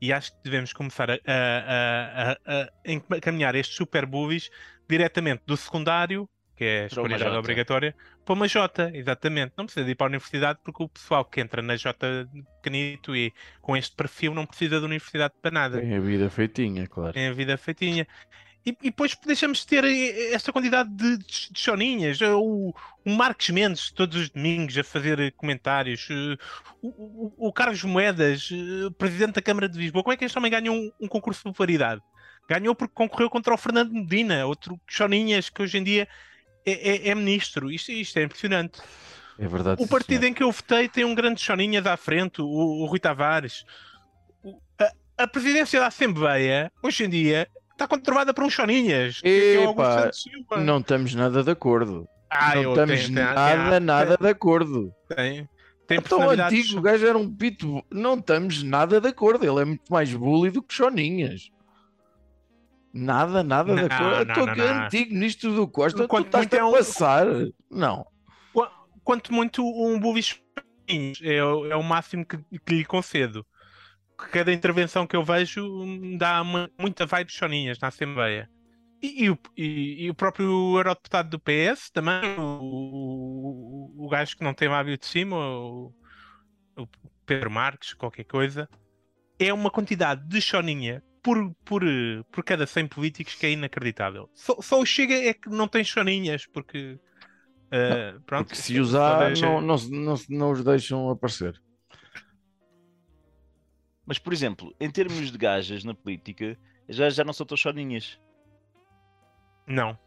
e 0.00 0.12
acho 0.12 0.32
que 0.32 0.38
devemos 0.44 0.72
começar 0.72 1.10
a, 1.10 1.14
a- 1.26 2.32
a- 2.32 2.38
a- 2.46 2.68
encaminhar 2.84 3.54
estes 3.54 3.76
super 3.76 4.06
bullies 4.06 4.50
diretamente 4.88 5.42
do 5.46 5.56
secundário, 5.56 6.28
que 6.56 6.64
é 6.64 6.82
a 6.84 6.86
escolaridade 6.86 7.24
Jota. 7.24 7.38
obrigatória, 7.38 7.94
para 8.24 8.32
uma 8.34 8.48
Jota, 8.48 8.90
exatamente. 8.94 9.52
Não 9.56 9.66
precisa 9.66 9.84
de 9.84 9.92
ir 9.92 9.94
para 9.94 10.06
a 10.06 10.08
universidade 10.08 10.58
porque 10.64 10.82
o 10.82 10.88
pessoal 10.88 11.24
que 11.24 11.40
entra 11.40 11.60
na 11.60 11.76
Jota 11.76 12.28
pequenito 12.62 13.14
e 13.14 13.32
com 13.60 13.76
este 13.76 13.94
perfil 13.94 14.34
não 14.34 14.46
precisa 14.46 14.80
da 14.80 14.86
universidade 14.86 15.34
para 15.42 15.50
nada. 15.50 15.80
Tem 15.80 15.94
a 15.96 16.00
vida 16.00 16.30
feitinha, 16.30 16.86
claro. 16.86 17.12
Tem 17.12 17.28
a 17.28 17.32
vida 17.32 17.56
feitinha. 17.58 18.06
E, 18.66 18.70
e 18.82 18.90
depois 18.90 19.16
deixamos 19.24 19.58
de 19.60 19.66
ter 19.68 19.84
eh, 19.84 20.32
esta 20.34 20.52
quantidade 20.52 20.90
de, 20.90 21.18
de, 21.18 21.52
de 21.52 21.60
choninhas. 21.60 22.20
O, 22.20 22.74
o 23.04 23.10
Marcos 23.10 23.48
Mendes, 23.50 23.92
todos 23.92 24.20
os 24.20 24.28
domingos, 24.28 24.76
a 24.76 24.82
fazer 24.82 25.32
comentários. 25.36 26.08
eh, 26.10 26.36
O, 26.82 26.88
o, 26.88 27.48
o 27.48 27.52
Carlos 27.52 27.82
Moedas, 27.84 28.48
eh, 28.52 28.90
presidente 28.98 29.34
da 29.34 29.42
Câmara 29.42 29.68
de 29.68 29.78
Lisboa. 29.78 30.02
Como 30.02 30.12
é 30.12 30.16
que 30.16 30.24
este 30.24 30.36
homem 30.36 30.50
ganhou 30.50 30.74
um, 30.74 30.90
um 31.02 31.08
concurso 31.08 31.40
de 31.40 31.44
popularidade? 31.44 32.02
Ganhou 32.48 32.74
porque 32.74 32.94
concorreu 32.94 33.30
contra 33.30 33.54
o 33.54 33.56
Fernando 33.56 33.92
Medina, 33.92 34.46
outro 34.46 34.80
choninhas 34.88 35.48
que 35.48 35.62
hoje 35.62 35.78
em 35.78 35.84
dia 35.84 36.08
é, 36.64 36.72
é- 36.72 37.08
é 37.08 37.14
ministro. 37.14 37.70
Isto, 37.70 37.92
isto 37.92 38.18
é 38.18 38.24
impressionante. 38.24 38.80
É 39.38 39.46
verdade. 39.46 39.82
O 39.82 39.86
partido 39.86 40.20
senhor. 40.20 40.30
em 40.30 40.34
que 40.34 40.42
eu 40.42 40.50
votei 40.50 40.88
tem 40.88 41.04
um 41.04 41.14
grande 41.14 41.40
choninhas 41.40 41.86
à 41.86 41.96
frente, 41.96 42.40
o, 42.42 42.46
o 42.46 42.86
Rui 42.86 42.98
Tavares. 42.98 43.64
O- 44.42 44.60
a, 44.78 45.24
a 45.24 45.26
presidência 45.28 45.78
da 45.80 45.86
Assembleia, 45.86 46.70
hoje 46.82 47.04
em 47.04 47.08
dia, 47.08 47.48
está 47.76 47.86
controlada 47.86 48.32
por 48.34 48.42
um 48.42 48.50
choninhas. 48.50 49.20
é 49.22 50.10
Silva. 50.12 50.12
Não 50.64 50.78
estamos 50.78 51.14
nada 51.14 51.42
de 51.44 51.50
acordo. 51.50 52.08
Ah, 52.30 52.54
não 52.56 52.70
estamos 52.70 53.00
tenho- 53.00 53.14
tenho- 53.14 53.26
nada, 53.34 53.68
tenho- 53.70 53.80
nada 53.80 54.16
de 54.16 54.28
acordo. 54.28 54.92
Tem, 55.14 55.48
tem 55.86 56.00
Tão 56.00 56.28
antigo, 56.30 56.78
o 56.78 56.82
gajo 56.82 57.06
era 57.06 57.16
um 57.16 57.32
pito. 57.32 57.84
Não 57.90 58.14
estamos 58.14 58.62
nada 58.62 59.00
de 59.00 59.08
acordo. 59.08 59.44
Ele 59.46 59.60
é 59.62 59.64
muito 59.64 59.84
mais 59.90 60.12
bully 60.12 60.50
do 60.50 60.62
que 60.62 60.74
Choninhas. 60.74 61.50
Nada, 62.92 63.42
nada 63.42 63.74
de 63.74 63.80
Não, 63.82 63.86
acordo. 63.86 64.24
não, 64.24 64.32
Estou 64.32 64.46
não, 64.46 64.54
que 64.54 64.60
não. 64.60 64.84
antigo 64.84 65.14
nisto 65.14 65.52
do 65.54 65.68
Costa. 65.68 66.08
Quanto 66.08 66.30
tu 66.30 66.38
estás 66.38 66.52
é 66.52 66.60
a 66.60 66.66
um- 66.66 66.72
passar. 66.72 67.26
Não. 67.70 68.06
Qu- 68.54 68.68
Quanto 69.04 69.32
muito 69.34 69.62
um 69.62 70.00
bullish 70.00 70.40
é, 71.22 71.44
o- 71.44 71.66
é 71.66 71.76
o 71.76 71.82
máximo 71.82 72.24
que, 72.24 72.38
que 72.64 72.74
lhe 72.74 72.84
concedo. 72.84 73.44
Cada 74.16 74.52
intervenção 74.52 75.06
que 75.06 75.16
eu 75.16 75.24
vejo 75.24 75.62
me 75.84 76.16
dá 76.18 76.42
muita 76.78 77.06
vibe 77.06 77.30
choninhas 77.32 77.78
na 77.78 77.88
Assembleia. 77.88 78.50
E, 79.02 79.24
e 79.24 79.30
o, 79.30 79.38
e- 79.56 80.04
e 80.06 80.10
o 80.10 80.14
próprio 80.14 80.46
eurodeputado 80.78 81.30
do 81.30 81.40
PS 81.40 81.90
também, 81.92 82.38
o, 82.38 83.92
o, 83.98 84.06
o 84.06 84.08
gajo 84.08 84.36
que 84.36 84.44
não 84.44 84.54
tem 84.54 84.68
lábio 84.68 84.96
de 84.98 85.06
cima, 85.06 85.36
o, 85.36 85.94
o 86.78 86.86
Pedro 87.26 87.50
Marques, 87.50 87.94
qualquer 87.94 88.24
coisa, 88.24 88.68
é 89.38 89.52
uma 89.52 89.70
quantidade 89.70 90.26
de 90.28 90.40
choninha 90.40 91.02
por, 91.22 91.54
por, 91.64 91.82
por 92.32 92.44
cada 92.44 92.66
100 92.66 92.88
políticos 92.88 93.34
que 93.34 93.46
é 93.46 93.52
inacreditável. 93.52 94.30
Só, 94.34 94.56
só 94.62 94.80
o 94.80 94.86
Chega 94.86 95.14
é 95.14 95.34
que 95.34 95.48
não 95.50 95.68
tem 95.68 95.84
choninhas, 95.84 96.46
porque. 96.46 96.98
eh, 97.72 98.14
pronto, 98.26 98.48
Porque 98.48 98.56
se 98.56 98.78
usar, 98.80 99.30
não, 99.30 99.60
não, 99.60 99.76
não, 99.90 100.14
não 100.28 100.50
os 100.52 100.62
deixam 100.64 101.10
aparecer. 101.10 101.60
Mas, 104.06 104.18
por 104.18 104.32
exemplo, 104.32 104.74
em 104.80 104.90
termos 104.90 105.30
de 105.32 105.38
gajas 105.38 105.82
na 105.84 105.94
política, 105.94 106.56
já, 106.88 107.10
já 107.10 107.24
não 107.24 107.32
são 107.32 107.44
tão 107.44 107.56
choninhas. 107.56 108.18
Não. 109.66 109.98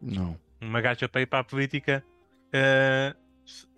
Não. 0.00 0.38
Uma 0.60 0.80
gaja 0.80 1.08
para 1.08 1.20
ir 1.20 1.26
para 1.26 1.40
a 1.40 1.44
política, 1.44 2.04
eh, 2.52 3.14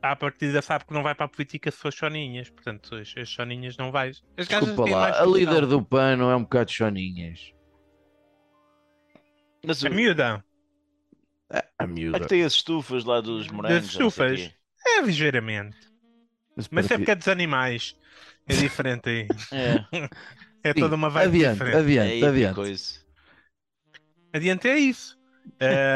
à 0.01 0.15
partida 0.17 0.63
sabe 0.63 0.85
que 0.85 0.93
não 0.93 1.03
vai 1.03 1.15
para 1.15 1.27
a 1.27 1.29
política 1.29 1.71
se 1.71 1.77
for 1.77 1.93
choninhas. 1.93 2.49
Portanto, 2.49 2.95
as, 2.95 3.13
as 3.17 3.29
choninhas 3.29 3.77
não 3.77 3.91
vais. 3.91 4.23
As 4.37 4.47
Desculpa 4.49 4.89
lá. 4.89 5.21
A 5.21 5.27
líder 5.27 5.67
do 5.67 5.83
pano 5.83 6.31
é 6.31 6.37
um 6.37 6.43
bocado 6.43 6.71
Choninhas. 6.71 7.53
Mas 9.67 9.85
A 9.85 9.91
miúda 9.91 10.45
A 11.51 11.85
a 11.85 11.87
miúda. 11.87 12.21
que 12.21 12.29
tem 12.29 12.45
as 12.45 12.55
estufas 12.55 13.05
lá 13.05 13.21
dos 13.21 13.49
morangos. 13.49 13.95
não 13.95 14.07
o 14.07 14.09
estufas? 14.09 14.55
é 14.87 15.03
ligeiramente. 15.03 15.77
Mas 16.57 16.69
Mas 16.71 16.91
é 16.91 16.97
porque 16.97 17.11
é 17.11 17.15
dos 17.15 17.29
animais. 17.29 17.97
É 18.51 18.57
diferente 18.57 19.09
aí. 19.11 19.33
É, 19.53 19.85
É 20.63 20.75
Sim, 20.77 20.81
toda 20.81 20.97
uma 20.97 21.11
vibe 21.11 21.39
Adiante, 21.39 21.49
diferente. 21.49 21.87
é 21.99 22.11
adiante, 22.17 22.25
que 22.35 22.47
adiante. 22.47 22.49
coisa. 22.49 23.01
Adiante 24.33 24.69
é 24.69 24.79
isso. 24.79 25.19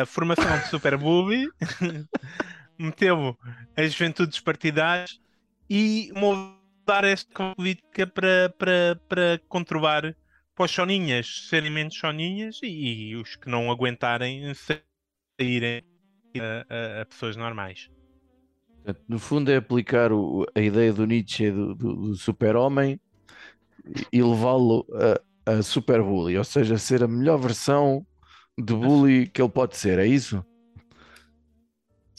A 0.03 0.05
formação 0.07 0.59
de 0.59 0.67
Super 0.67 0.97
Bully 0.97 1.53
meteu 2.79 3.39
as 3.77 3.93
juventudes 3.93 4.41
partidárias 4.41 5.21
e 5.69 6.13
moldar 6.15 7.05
esta 7.05 7.55
política 7.55 8.07
para, 8.07 8.51
para, 8.59 9.01
para 9.09 9.41
controlar 9.49 10.17
para 10.55 10.65
os 10.67 10.71
choninhas 10.71 11.49
serem 11.49 11.71
menos 11.71 11.95
choninhas 11.95 12.61
e, 12.63 13.11
e 13.11 13.17
os 13.17 13.37
que 13.37 13.49
não 13.49 13.71
aguentarem 13.71 14.53
saírem 15.41 15.83
a, 16.39 16.99
a- 17.01 17.03
a 17.03 17.07
pessoas 17.07 17.37
normais. 17.37 17.91
Portanto, 18.85 19.03
no 19.09 19.19
fundo 19.19 19.51
é 19.51 19.57
aplicar 19.57 20.13
o- 20.13 20.45
a 20.55 20.61
ideia 20.61 20.93
do 20.93 21.07
Nietzsche 21.07 21.51
do, 21.51 21.75
do- 21.75 21.95
do 21.97 22.15
super-homem 22.17 23.01
e- 24.13 24.23
levá-lo 24.23 24.87
a, 25.47 25.53
a 25.53 25.63
super 25.63 26.03
bully, 26.03 26.37
ou 26.37 26.45
seja, 26.45 26.77
ser 26.77 27.03
a 27.03 27.09
melhor 27.09 27.39
versão 27.39 28.07
de 28.59 28.75
bully 28.75 29.27
que 29.27 29.41
ele 29.41 29.49
pode 29.51 29.77
ser, 29.77 29.99
é 29.99 30.07
isso? 30.07 30.45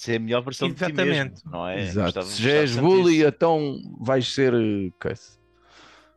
É 0.07 0.15
a 0.15 0.19
melhor 0.19 0.41
versão 0.43 0.69
de 0.69 0.75
ti 0.75 0.91
mesmo, 0.93 1.01
Exatamente. 1.11 1.41
não 1.45 1.67
é? 1.67 1.81
Exato. 1.81 2.05
Gostava- 2.13 2.25
Se 2.27 2.41
já 2.43 2.51
és 2.51 2.75
bully, 2.75 3.19
isso. 3.19 3.27
então 3.27 3.81
vais 4.01 4.27
ser. 4.33 4.53
eh. 4.53 4.91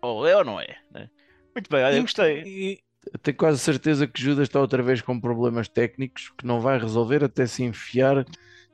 Ou 0.03 0.27
é 0.27 0.37
ou 0.37 0.45
não 0.45 0.61
é? 0.61 0.77
né? 0.93 1.09
Muito 1.55 1.71
bem, 1.71 1.83
olha, 1.85 1.97
eu 1.97 2.03
gostei. 2.03 2.43
E- 2.45 2.79
Tenho 3.23 3.37
quase 3.37 3.59
certeza 3.61 4.07
que 4.07 4.21
Judas 4.21 4.49
está 4.49 4.61
outra 4.61 4.83
vez 4.83 5.01
com 5.01 5.19
problemas 5.19 5.69
técnicos 5.69 6.31
que 6.37 6.45
não 6.47 6.61
vai 6.61 6.79
resolver 6.79 7.25
até 7.25 7.47
se 7.47 7.63
enfiar 7.63 8.27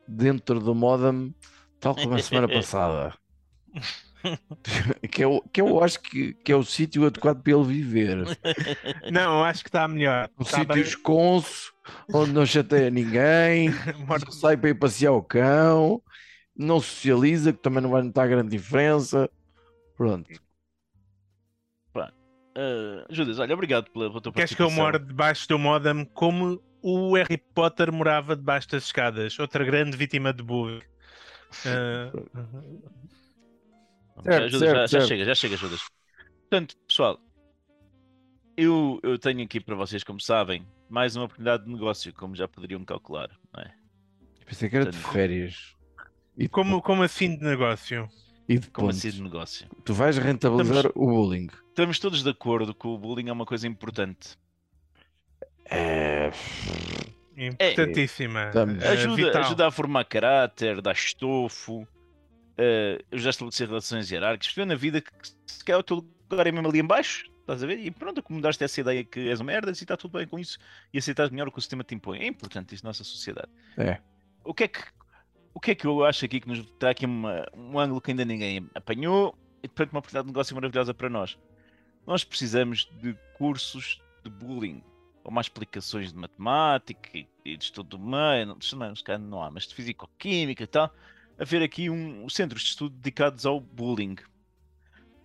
dentro 0.08 0.58
do 0.58 0.74
modem, 0.74 1.32
tal 1.84 1.94
como 1.94 2.14
a 2.14 2.18
semana 2.18 2.48
passada. 2.48 3.14
que, 5.10 5.22
eu, 5.22 5.44
que 5.52 5.60
eu 5.60 5.84
acho 5.84 6.00
que, 6.00 6.32
que 6.32 6.50
é 6.50 6.56
o 6.56 6.64
sítio 6.64 7.06
adequado 7.06 7.42
para 7.42 7.52
ele 7.52 7.64
viver. 7.64 8.38
Não, 9.12 9.44
acho 9.44 9.62
que 9.62 9.68
está 9.68 9.86
melhor. 9.86 10.30
Um 10.38 10.42
Está 10.42 10.60
sítio 10.60 10.74
bem. 10.74 10.82
esconso, 10.82 11.74
onde 12.12 12.32
não 12.32 12.46
chateia 12.46 12.90
ninguém, 12.90 13.70
só 14.24 14.30
sai 14.30 14.56
para 14.56 14.70
ir 14.70 14.74
passear 14.74 15.12
o 15.12 15.22
cão, 15.22 16.02
não 16.56 16.80
socializa, 16.80 17.52
que 17.52 17.58
também 17.58 17.82
não 17.82 17.90
vai 17.90 18.02
notar 18.02 18.26
grande 18.28 18.50
diferença. 18.50 19.28
Pronto. 19.94 20.30
Ah, 22.56 23.04
Judas, 23.10 23.38
olha, 23.40 23.52
obrigado 23.52 23.90
pela, 23.90 24.08
pela 24.08 24.20
tua 24.20 24.32
Queres 24.32 24.54
que 24.54 24.62
eu 24.62 24.70
more 24.70 24.98
debaixo 24.98 25.48
do 25.48 25.58
modem 25.58 26.04
como 26.14 26.62
o 26.80 27.14
Harry 27.14 27.36
Potter 27.36 27.92
morava 27.92 28.36
debaixo 28.36 28.68
das 28.70 28.84
escadas? 28.84 29.38
Outra 29.38 29.64
grande 29.64 29.96
vítima 29.96 30.32
de 30.32 30.42
bullying. 30.42 30.80
Ah, 31.66 32.10
Já, 34.16 34.22
Certo, 34.22 34.48
Judas, 34.50 34.60
certo, 34.60 34.90
já, 34.90 35.00
chega, 35.00 35.24
já 35.24 35.34
chega, 35.34 35.56
Judas. 35.56 35.80
Portanto, 36.42 36.76
pessoal, 36.86 37.20
eu, 38.56 39.00
eu 39.02 39.18
tenho 39.18 39.42
aqui 39.42 39.60
para 39.60 39.74
vocês, 39.74 40.04
como 40.04 40.20
sabem, 40.20 40.66
mais 40.88 41.16
uma 41.16 41.24
oportunidade 41.24 41.64
de 41.64 41.70
negócio, 41.72 42.12
como 42.14 42.34
já 42.36 42.46
poderiam 42.46 42.84
calcular. 42.84 43.30
Não 43.52 43.62
é? 43.62 43.74
Pensei 44.46 44.68
que 44.68 44.76
era 44.76 44.84
de 44.86 44.92
Portanto, 44.92 45.12
férias. 45.12 45.74
E 46.36 46.42
de, 46.44 46.48
como, 46.48 46.80
como 46.82 47.02
assim 47.02 47.36
de 47.36 47.44
negócio? 47.44 48.08
e 48.48 48.58
de 48.58 48.70
Como 48.70 48.88
pontos. 48.88 48.98
assim 48.98 49.10
de 49.10 49.22
negócio? 49.22 49.68
Tu 49.84 49.94
vais 49.94 50.18
rentabilizar 50.18 50.86
o 50.94 51.06
bullying. 51.06 51.48
Estamos 51.68 51.98
todos 51.98 52.22
de 52.22 52.30
acordo 52.30 52.74
que 52.74 52.86
o 52.86 52.98
bullying 52.98 53.28
é 53.28 53.32
uma 53.32 53.46
coisa 53.46 53.66
importante. 53.66 54.36
É, 55.64 56.30
Importantíssima. 57.36 58.50
Ah, 58.54 58.90
Ajuda, 58.90 59.38
ajuda 59.40 59.66
a 59.66 59.70
formar 59.70 60.04
caráter, 60.04 60.80
dá 60.80 60.92
estofo, 60.92 61.86
eh, 62.56 62.98
ajuda 63.12 63.28
a 63.28 63.30
estabelecer 63.30 63.68
relações 63.68 64.10
hierárquicas, 64.10 64.46
perceber 64.48 64.66
na 64.66 64.76
vida 64.76 65.00
que 65.00 65.10
se 65.46 65.64
calhar 65.64 65.80
o 65.80 65.82
teu 65.82 66.04
lugar 66.30 66.46
é 66.46 66.52
mesmo 66.52 66.68
ali 66.68 66.78
em 66.80 66.84
baixo, 66.86 67.24
estás 67.40 67.62
a 67.62 67.66
ver? 67.66 67.78
E 67.78 67.90
pronto, 67.90 68.20
acomodaste 68.20 68.62
essa 68.62 68.80
ideia 68.80 69.04
que 69.04 69.28
és 69.28 69.40
uma 69.40 69.46
merda 69.52 69.70
e 69.70 69.72
está 69.72 69.96
tudo 69.96 70.16
bem 70.18 70.26
com 70.26 70.38
isso 70.38 70.58
e 70.92 70.98
aceitas 70.98 71.30
melhor 71.30 71.48
o 71.48 71.52
que 71.52 71.58
o 71.58 71.60
sistema 71.60 71.82
te 71.84 71.94
impõe. 71.94 72.20
É 72.20 72.26
importante 72.26 72.74
isso 72.74 72.84
na 72.84 72.90
nossa 72.90 73.04
sociedade. 73.04 73.48
É. 73.76 73.98
O 74.44 74.54
que 74.54 74.64
é 74.64 74.68
que, 74.68 74.80
o 75.52 75.60
que, 75.60 75.70
é 75.72 75.74
que 75.74 75.86
eu 75.86 76.04
acho 76.04 76.24
aqui 76.24 76.40
que 76.40 76.48
nos 76.48 76.64
dá 76.78 76.90
aqui 76.90 77.04
uma- 77.06 77.46
um 77.54 77.78
ângulo 77.78 78.00
que 78.00 78.10
ainda 78.10 78.24
ninguém 78.24 78.68
apanhou 78.74 79.36
e 79.62 79.68
portanto 79.68 79.92
uma 79.92 79.98
oportunidade 79.98 80.26
de 80.26 80.32
negócio 80.32 80.54
maravilhosa 80.54 80.94
para 80.94 81.08
nós? 81.10 81.38
Nós 82.06 82.22
precisamos 82.22 82.88
de 83.00 83.16
cursos 83.38 84.00
de 84.22 84.30
bullying 84.30 84.82
ou 85.24 85.32
mais 85.32 85.46
explicações 85.46 86.12
de 86.12 86.18
matemática 86.18 87.08
e, 87.16 87.26
e 87.44 87.56
de 87.56 87.64
estudo 87.64 87.96
do 87.96 87.98
meio, 87.98 88.46
não, 88.46 88.58
de 88.58 88.76
não, 88.76 89.18
não 89.18 89.42
há, 89.42 89.50
mas 89.50 89.66
de 89.66 89.74
físico-química 89.74 90.62
e 90.62 90.66
tal, 90.66 90.94
haver 91.38 91.62
aqui 91.62 91.88
um, 91.88 92.28
centros 92.28 92.62
de 92.62 92.68
estudo 92.68 92.94
dedicados 92.94 93.46
ao 93.46 93.58
bullying. 93.58 94.16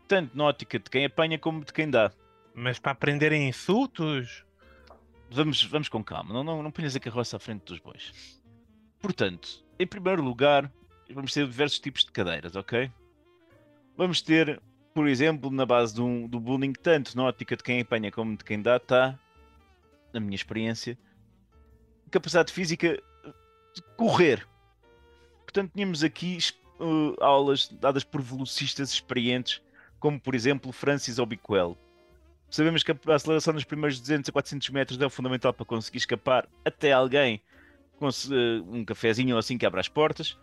Tanto 0.07 0.35
na 0.35 0.45
ótica 0.45 0.79
de 0.79 0.89
quem 0.89 1.05
apanha 1.05 1.37
como 1.37 1.63
de 1.63 1.73
quem 1.73 1.89
dá. 1.89 2.11
Mas 2.55 2.79
para 2.79 2.93
aprenderem 2.93 3.47
insultos? 3.47 4.43
Vamos, 5.29 5.63
vamos 5.65 5.89
com 5.89 6.03
calma, 6.03 6.33
não, 6.33 6.43
não, 6.43 6.63
não 6.63 6.71
ponhas 6.71 6.95
a 6.95 6.99
carroça 6.99 7.37
à 7.37 7.39
frente 7.39 7.65
dos 7.65 7.79
bois. 7.79 8.41
Portanto, 8.99 9.63
em 9.77 9.85
primeiro 9.85 10.23
lugar, 10.23 10.71
vamos 11.11 11.33
ter 11.33 11.45
diversos 11.45 11.79
tipos 11.79 12.03
de 12.03 12.11
cadeiras, 12.11 12.55
ok? 12.55 12.91
Vamos 13.95 14.21
ter, 14.21 14.59
por 14.93 15.07
exemplo, 15.07 15.51
na 15.51 15.65
base 15.65 15.93
do, 15.93 16.27
do 16.27 16.39
bullying, 16.39 16.73
tanto 16.73 17.15
na 17.15 17.25
ótica 17.25 17.55
de 17.55 17.63
quem 17.63 17.81
apanha 17.81 18.11
como 18.11 18.35
de 18.35 18.43
quem 18.43 18.59
dá, 18.59 18.77
está, 18.77 19.19
na 20.13 20.19
minha 20.19 20.35
experiência, 20.35 20.97
capacidade 22.09 22.51
física 22.51 23.01
de 23.73 23.81
correr. 23.95 24.47
Portanto, 25.43 25.71
tínhamos 25.73 26.03
aqui 26.03 26.37
eh, 26.79 27.15
aulas 27.19 27.67
dadas 27.67 28.03
por 28.03 28.21
velocistas 28.21 28.91
experientes, 28.91 29.61
como 29.99 30.19
por 30.19 30.35
exemplo 30.35 30.71
Francis 30.71 31.19
Obiquel. 31.19 31.77
Sabemos 32.49 32.83
que 32.83 32.91
a 32.91 33.13
aceleração 33.13 33.53
nos 33.53 33.63
primeiros 33.63 33.99
200 33.99 34.29
a 34.29 34.31
400 34.31 34.69
metros 34.69 35.01
é 35.01 35.09
fundamental 35.09 35.53
para 35.53 35.65
conseguir 35.65 35.99
escapar 35.99 36.47
até 36.65 36.91
alguém 36.91 37.41
com 37.97 38.07
eh, 38.07 38.61
um 38.67 38.83
cafezinho 38.83 39.35
ou 39.35 39.39
assim 39.39 39.57
que 39.57 39.65
abra 39.65 39.79
as 39.79 39.87
portas. 39.87 40.37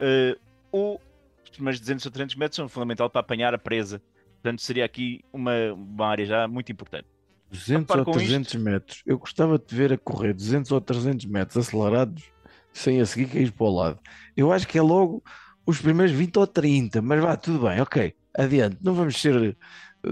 Eh, 0.00 0.38
ou 0.70 1.00
os 1.44 1.50
primeiros 1.50 1.80
200 1.80 2.06
a 2.06 2.10
300 2.10 2.36
metros 2.36 2.56
são 2.56 2.68
fundamental 2.68 3.10
para 3.10 3.20
apanhar 3.20 3.54
a 3.54 3.58
presa. 3.58 4.00
Portanto, 4.34 4.62
seria 4.62 4.84
aqui 4.84 5.24
uma, 5.32 5.52
uma 5.72 6.06
área 6.06 6.24
já 6.24 6.48
muito 6.48 6.72
importante. 6.72 7.06
200 7.52 7.86
par 7.86 7.98
ou 8.00 8.04
com 8.04 8.10
isto- 8.12 8.24
300 8.26 8.54
metros. 8.56 9.02
Eu 9.06 9.18
gostava 9.18 9.58
de 9.58 9.64
te 9.66 9.74
ver 9.74 9.92
a 9.92 9.98
correr 9.98 10.32
200 10.32 10.70
ou 10.72 10.80
300 10.80 11.26
metros 11.26 11.56
acelerados 11.68 12.24
sem 12.72 13.00
a 13.00 13.06
seguir 13.06 13.28
cair 13.30 13.52
para 13.52 13.66
o 13.66 13.74
lado. 13.74 14.00
Eu 14.36 14.50
acho 14.52 14.66
que 14.66 14.78
é 14.78 14.82
logo 14.82 15.22
os 15.66 15.80
primeiros 15.80 16.12
20 16.14 16.38
ou 16.38 16.46
30, 16.46 17.02
mas 17.02 17.20
vá, 17.20 17.36
tudo 17.36 17.66
bem, 17.68 17.80
ok. 17.80 18.14
Adiante, 18.36 18.78
não 18.82 18.94
vamos 18.94 19.20
ser. 19.20 19.56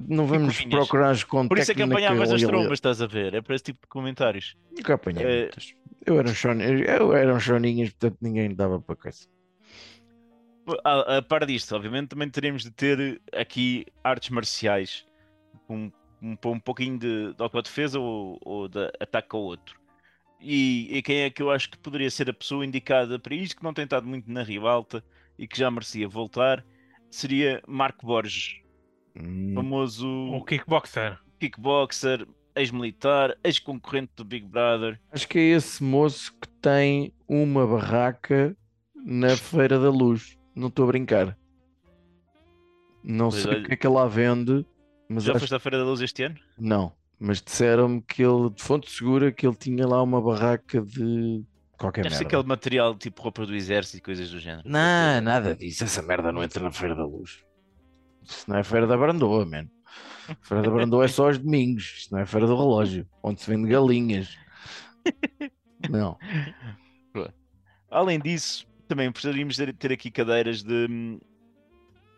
Não 0.06 0.24
vamos 0.26 0.60
procurar 0.66 1.10
as 1.10 1.24
Por 1.24 1.58
isso 1.58 1.72
é 1.72 1.74
que 1.74 1.82
apanhavas 1.82 2.30
as 2.30 2.42
trombas, 2.42 2.72
estás 2.74 3.02
a 3.02 3.06
ver? 3.08 3.34
É 3.34 3.40
para 3.40 3.54
esse 3.56 3.64
tipo 3.64 3.80
de 3.82 3.88
comentários. 3.88 4.56
Nunca 4.76 4.94
apanhei 4.94 5.24
Eh, 5.24 5.40
muitas. 5.42 5.74
Eu 6.06 6.18
era 6.18 6.28
um 6.30 6.34
choninhas, 6.34 6.80
eu 7.00 7.12
era 7.14 7.34
um 7.34 7.40
choninhas, 7.40 7.90
portanto 7.90 8.18
ninguém 8.20 8.54
dava 8.54 8.80
para 8.80 8.94
coisa. 8.94 9.26
A, 10.84 11.16
a 11.16 11.22
par 11.22 11.44
disto, 11.46 11.74
obviamente, 11.74 12.08
também 12.10 12.28
teremos 12.30 12.62
de 12.62 12.70
ter 12.70 13.20
aqui 13.34 13.84
artes 14.04 14.30
marciais 14.30 15.04
com 15.66 15.90
um, 16.22 16.36
um 16.50 16.60
pouquinho 16.60 16.98
de, 16.98 17.34
de 17.34 17.42
autodefesa 17.42 17.98
ou, 18.00 18.38
ou 18.44 18.68
de 18.68 18.86
ataque 19.00 19.34
ao 19.36 19.42
outro. 19.42 19.78
E, 20.40 20.88
e 20.96 21.02
quem 21.02 21.20
é 21.22 21.30
que 21.30 21.42
eu 21.42 21.50
acho 21.50 21.70
que 21.70 21.78
poderia 21.78 22.10
ser 22.10 22.30
a 22.30 22.34
pessoa 22.34 22.64
indicada 22.64 23.18
para 23.18 23.34
isto, 23.34 23.56
que 23.56 23.62
não 23.64 23.74
tem 23.74 23.84
estado 23.84 24.06
muito 24.06 24.30
na 24.30 24.42
ribalta 24.42 25.04
e 25.38 25.46
que 25.48 25.58
já 25.58 25.70
merecia 25.70 26.08
voltar, 26.08 26.64
seria 27.10 27.62
Marco 27.66 28.06
Borges, 28.06 28.60
Hum, 29.16 29.52
famoso 29.54 30.06
O 30.08 30.44
kickboxer. 30.44 31.18
kickboxer, 31.38 32.26
ex-militar, 32.54 33.36
ex-concorrente 33.44 34.12
do 34.16 34.24
Big 34.24 34.46
Brother. 34.46 35.00
Acho 35.12 35.28
que 35.28 35.38
é 35.38 35.42
esse 35.56 35.82
moço 35.82 36.32
que 36.40 36.48
tem 36.60 37.12
uma 37.28 37.66
barraca 37.66 38.56
na 38.94 39.36
Feira 39.36 39.78
da 39.78 39.90
Luz. 39.90 40.36
Não 40.54 40.68
estou 40.68 40.84
a 40.84 40.88
brincar. 40.88 41.38
Não 43.02 43.30
Pois 43.30 43.42
sei 43.42 43.54
o 43.54 43.56
olha, 43.56 43.62
que 43.62 43.72
é 43.72 43.76
que 43.76 43.86
ela 43.86 44.08
vende, 44.08 44.64
mas 45.10 45.24
Já 45.24 45.32
acho 45.32 45.40
foste 45.40 45.54
à 45.54 45.58
Feira 45.58 45.78
da 45.78 45.84
Luz 45.84 46.00
este 46.00 46.22
ano? 46.22 46.36
Não, 46.56 46.92
mas 47.18 47.42
disseram-me 47.42 48.00
que 48.00 48.22
ele, 48.22 48.48
de 48.50 48.62
fonte 48.62 48.88
segura, 48.88 49.32
que 49.32 49.44
ele 49.44 49.56
tinha 49.56 49.84
lá 49.84 50.00
uma 50.00 50.22
barraca 50.22 50.80
de 50.80 51.44
qualquer 51.76 52.02
Deve 52.04 52.14
ser 52.14 52.22
merda. 52.22 52.36
aquele 52.38 52.48
material 52.48 52.94
tipo 52.94 53.20
roupa 53.20 53.44
do 53.44 53.54
exército 53.54 53.98
e 53.98 54.00
coisas 54.00 54.30
do 54.30 54.38
género. 54.38 54.62
Não, 54.64 55.20
nada 55.20 55.56
disso. 55.56 55.82
Essa 55.82 56.00
merda 56.00 56.30
não 56.30 56.44
entra 56.44 56.62
na 56.62 56.70
Feira 56.70 56.94
da 56.94 57.04
Luz. 57.04 57.44
Isso 58.22 58.48
não 58.48 58.56
é 58.56 58.62
Feira 58.62 58.86
da 58.86 58.96
Brandoa, 58.96 59.44
mano. 59.44 59.68
Feira 60.42 60.62
da 60.62 60.70
Brandoa 60.70 61.04
é 61.04 61.08
só 61.08 61.26
aos 61.26 61.38
domingos. 61.38 61.94
Isto 61.98 62.12
não 62.12 62.20
é 62.20 62.26
Feira 62.26 62.46
do 62.46 62.56
Relógio, 62.56 63.04
onde 63.20 63.40
se 63.40 63.50
vende 63.50 63.68
galinhas. 63.68 64.38
Não. 65.90 66.16
Além 67.90 68.20
disso, 68.20 68.66
também 68.86 69.10
precisaríamos 69.10 69.56
de 69.56 69.72
ter 69.72 69.92
aqui 69.92 70.10
cadeiras 70.10 70.62
de 70.62 70.86
hum, 70.88 71.18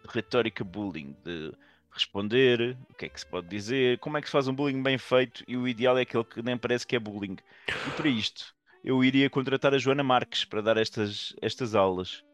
retórica 0.09 0.63
bullying, 0.65 1.17
de 1.25 1.53
responder, 1.93 2.77
o 2.91 2.95
que 2.95 3.07
é 3.07 3.09
que 3.09 3.21
se 3.21 3.27
pode 3.27 3.49
dizer, 3.49 3.99
como 3.99 4.17
é 4.17 4.21
que 4.21 4.29
se 4.29 4.33
faz 4.33 4.49
um 4.49 4.55
bullying 4.55 4.83
bem 4.83 4.99
feito 4.99 5.45
e 5.47 5.57
o 5.57 5.69
ideal 5.69 5.99
é 5.99 6.03
aquele 6.03 6.25
que 6.25 6.43
nem 6.43 6.57
parece 6.57 6.87
que 6.87 6.97
é 6.97 6.99
bullying. 6.99 7.37
E 7.69 7.91
para 7.91 8.09
isto, 8.09 8.55
eu 8.83 9.03
iria 9.05 9.29
contratar 9.31 9.75
a 9.75 9.79
Joana 9.79 10.03
Marques 10.03 10.45
para 10.45 10.63
dar 10.63 10.77
estas, 10.77 11.35
estas 11.41 11.75
aulas. 11.75 12.25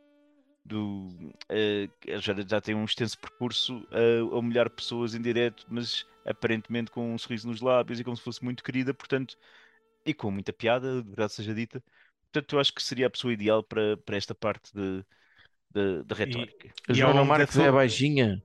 Do, 0.65 1.09
a 1.49 2.19
Joana 2.19 2.45
já 2.47 2.61
tem 2.61 2.75
um 2.75 2.85
extenso 2.85 3.19
percurso 3.19 3.87
a, 3.91 4.35
a 4.35 4.39
humilhar 4.39 4.69
pessoas 4.69 5.15
em 5.15 5.23
direto, 5.23 5.65
mas 5.69 6.07
aparentemente 6.27 6.91
com 6.91 7.15
um 7.15 7.19
sorriso 7.19 7.49
nos 7.49 7.61
lábios 7.61 7.99
e 7.99 8.05
como 8.05 8.17
se 8.17 8.23
fosse 8.23 8.45
muito 8.45 8.63
querida, 8.63 8.93
portanto, 8.93 9.37
e 10.05 10.13
com 10.13 10.31
muita 10.31 10.53
piada, 10.53 11.03
de 11.03 11.09
verdade 11.09 11.33
seja 11.33 11.55
dita. 11.55 11.83
Portanto, 12.31 12.55
eu 12.55 12.61
acho 12.61 12.75
que 12.75 12.83
seria 12.83 13.07
a 13.07 13.11
pessoa 13.11 13.33
ideal 13.33 13.63
para, 13.63 13.97
para 13.97 14.17
esta 14.17 14.35
parte 14.35 14.71
de, 14.75 15.05
de, 15.71 16.05
de 16.05 16.15
retórica. 16.15 16.69
A 16.89 16.93
E 16.93 17.03
ao 17.03 17.13
Joana 17.13 17.25
Marques 17.25 17.57
é 17.59 17.73
baixinha. 17.73 18.43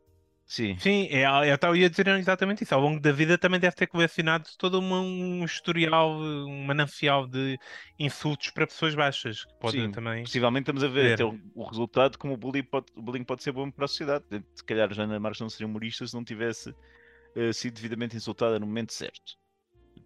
Sim, 0.54 0.78
Sim, 0.78 1.08
é, 1.10 1.26
eu 1.50 1.56
estava 1.56 1.76
ia 1.76 1.90
dizer 1.90 2.08
exatamente 2.10 2.64
isso. 2.64 2.76
Ao 2.76 2.80
longo 2.80 3.00
da 3.00 3.12
vida 3.12 3.40
também 3.40 3.60
deve 3.60 3.76
ter 3.76 3.88
colecionado 3.88 4.48
todo 4.56 4.78
uma- 4.78 5.02
um 5.02 5.44
historial, 5.44 6.12
um 6.12 6.64
manancial 6.66 7.26
de 7.26 7.58
insultos 7.98 8.52
para 8.52 8.68
pessoas 8.68 8.94
baixas. 8.94 9.46
Que 9.46 9.54
pode 9.60 9.78
Sim, 9.78 9.92
também. 9.92 10.22
possivelmente 10.24 10.70
estamos 10.70 10.84
a 10.84 10.88
ver 10.88 11.06
ver. 11.06 11.14
até 11.16 11.26
o, 11.26 11.40
o 11.56 11.64
resultado 11.64 12.20
como 12.20 12.36
o 12.36 12.38
bullying, 12.38 12.62
pode, 12.62 12.86
o 12.96 13.02
bullying 13.02 13.24
pode 13.24 13.42
ser 13.42 13.52
bom 13.52 13.72
para 13.72 13.86
a 13.86 13.88
sociedade. 13.88 14.26
Se 14.54 14.64
calhar 14.64 14.92
a 14.92 14.94
Joana 14.94 15.20
Marques 15.20 15.42
não 15.42 15.50
seria 15.50 15.66
humorista 15.66 16.06
se 16.06 16.14
não 16.14 16.24
tivesse 16.24 16.72
eh, 17.36 17.52
sido 17.52 17.74
devidamente 17.74 18.16
insultada 18.16 18.60
no 18.60 18.68
momento 18.68 18.94
certo. 18.94 19.34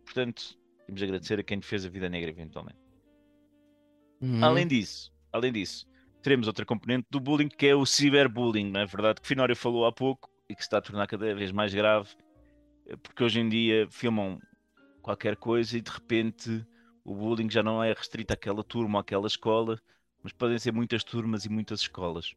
Portanto, 0.05 0.57
temos 0.85 0.99
de 0.99 1.03
agradecer 1.03 1.39
a 1.41 1.43
quem 1.43 1.61
fez 1.61 1.85
a 1.85 1.89
vida 1.89 2.07
negra 2.07 2.29
eventualmente. 2.29 2.79
Uhum. 4.21 4.45
Além 4.45 4.65
disso, 4.65 5.11
além 5.33 5.51
disso, 5.51 5.85
teremos 6.23 6.47
outra 6.47 6.65
componente 6.65 7.05
do 7.11 7.19
bullying 7.19 7.49
que 7.49 7.67
é 7.67 7.75
o 7.75 7.85
ciberbullying, 7.85 8.71
não 8.71 8.79
é 8.79 8.85
verdade? 8.85 9.19
Que 9.19 9.25
o 9.25 9.27
Finório 9.27 9.57
falou 9.57 9.85
há 9.85 9.91
pouco 9.91 10.36
e 10.49 10.55
que 10.55 10.61
se 10.61 10.67
está 10.67 10.77
a 10.77 10.81
tornar 10.81 11.07
cada 11.07 11.33
vez 11.35 11.51
mais 11.51 11.73
grave, 11.73 12.09
eh, 12.85 12.95
porque 12.97 13.23
hoje 13.23 13.39
em 13.39 13.49
dia 13.49 13.87
filmam 13.89 14.39
qualquer 15.01 15.35
coisa 15.35 15.77
e 15.77 15.81
de 15.81 15.91
repente 15.91 16.65
o 17.03 17.15
bullying 17.15 17.49
já 17.49 17.63
não 17.63 17.83
é 17.83 17.93
restrito 17.93 18.33
àquela 18.33 18.63
turma 18.63 18.99
àquela 18.99 19.27
escola, 19.27 19.79
mas 20.21 20.33
podem 20.33 20.59
ser 20.59 20.73
muitas 20.73 21.03
turmas 21.03 21.45
e 21.45 21.49
muitas 21.49 21.81
escolas. 21.81 22.33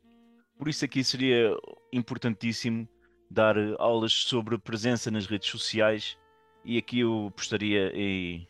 Por 0.56 0.68
isso 0.68 0.84
aqui 0.84 1.02
seria 1.02 1.56
importantíssimo 1.92 2.88
dar 3.30 3.56
eh, 3.56 3.74
aulas 3.78 4.12
sobre 4.12 4.58
presença 4.58 5.10
nas 5.10 5.26
redes 5.26 5.48
sociais 5.48 6.18
e 6.64 6.76
aqui 6.76 7.00
eu 7.00 7.28
apostaria 7.28 7.90
em, 7.94 8.46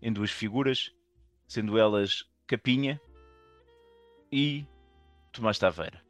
em 0.00 0.12
duas 0.12 0.30
figuras, 0.30 0.92
sendo 1.48 1.78
elas 1.78 2.24
Capinha 2.46 3.00
e 4.30 4.64
Tomás 5.32 5.58
Taveira. 5.58 6.09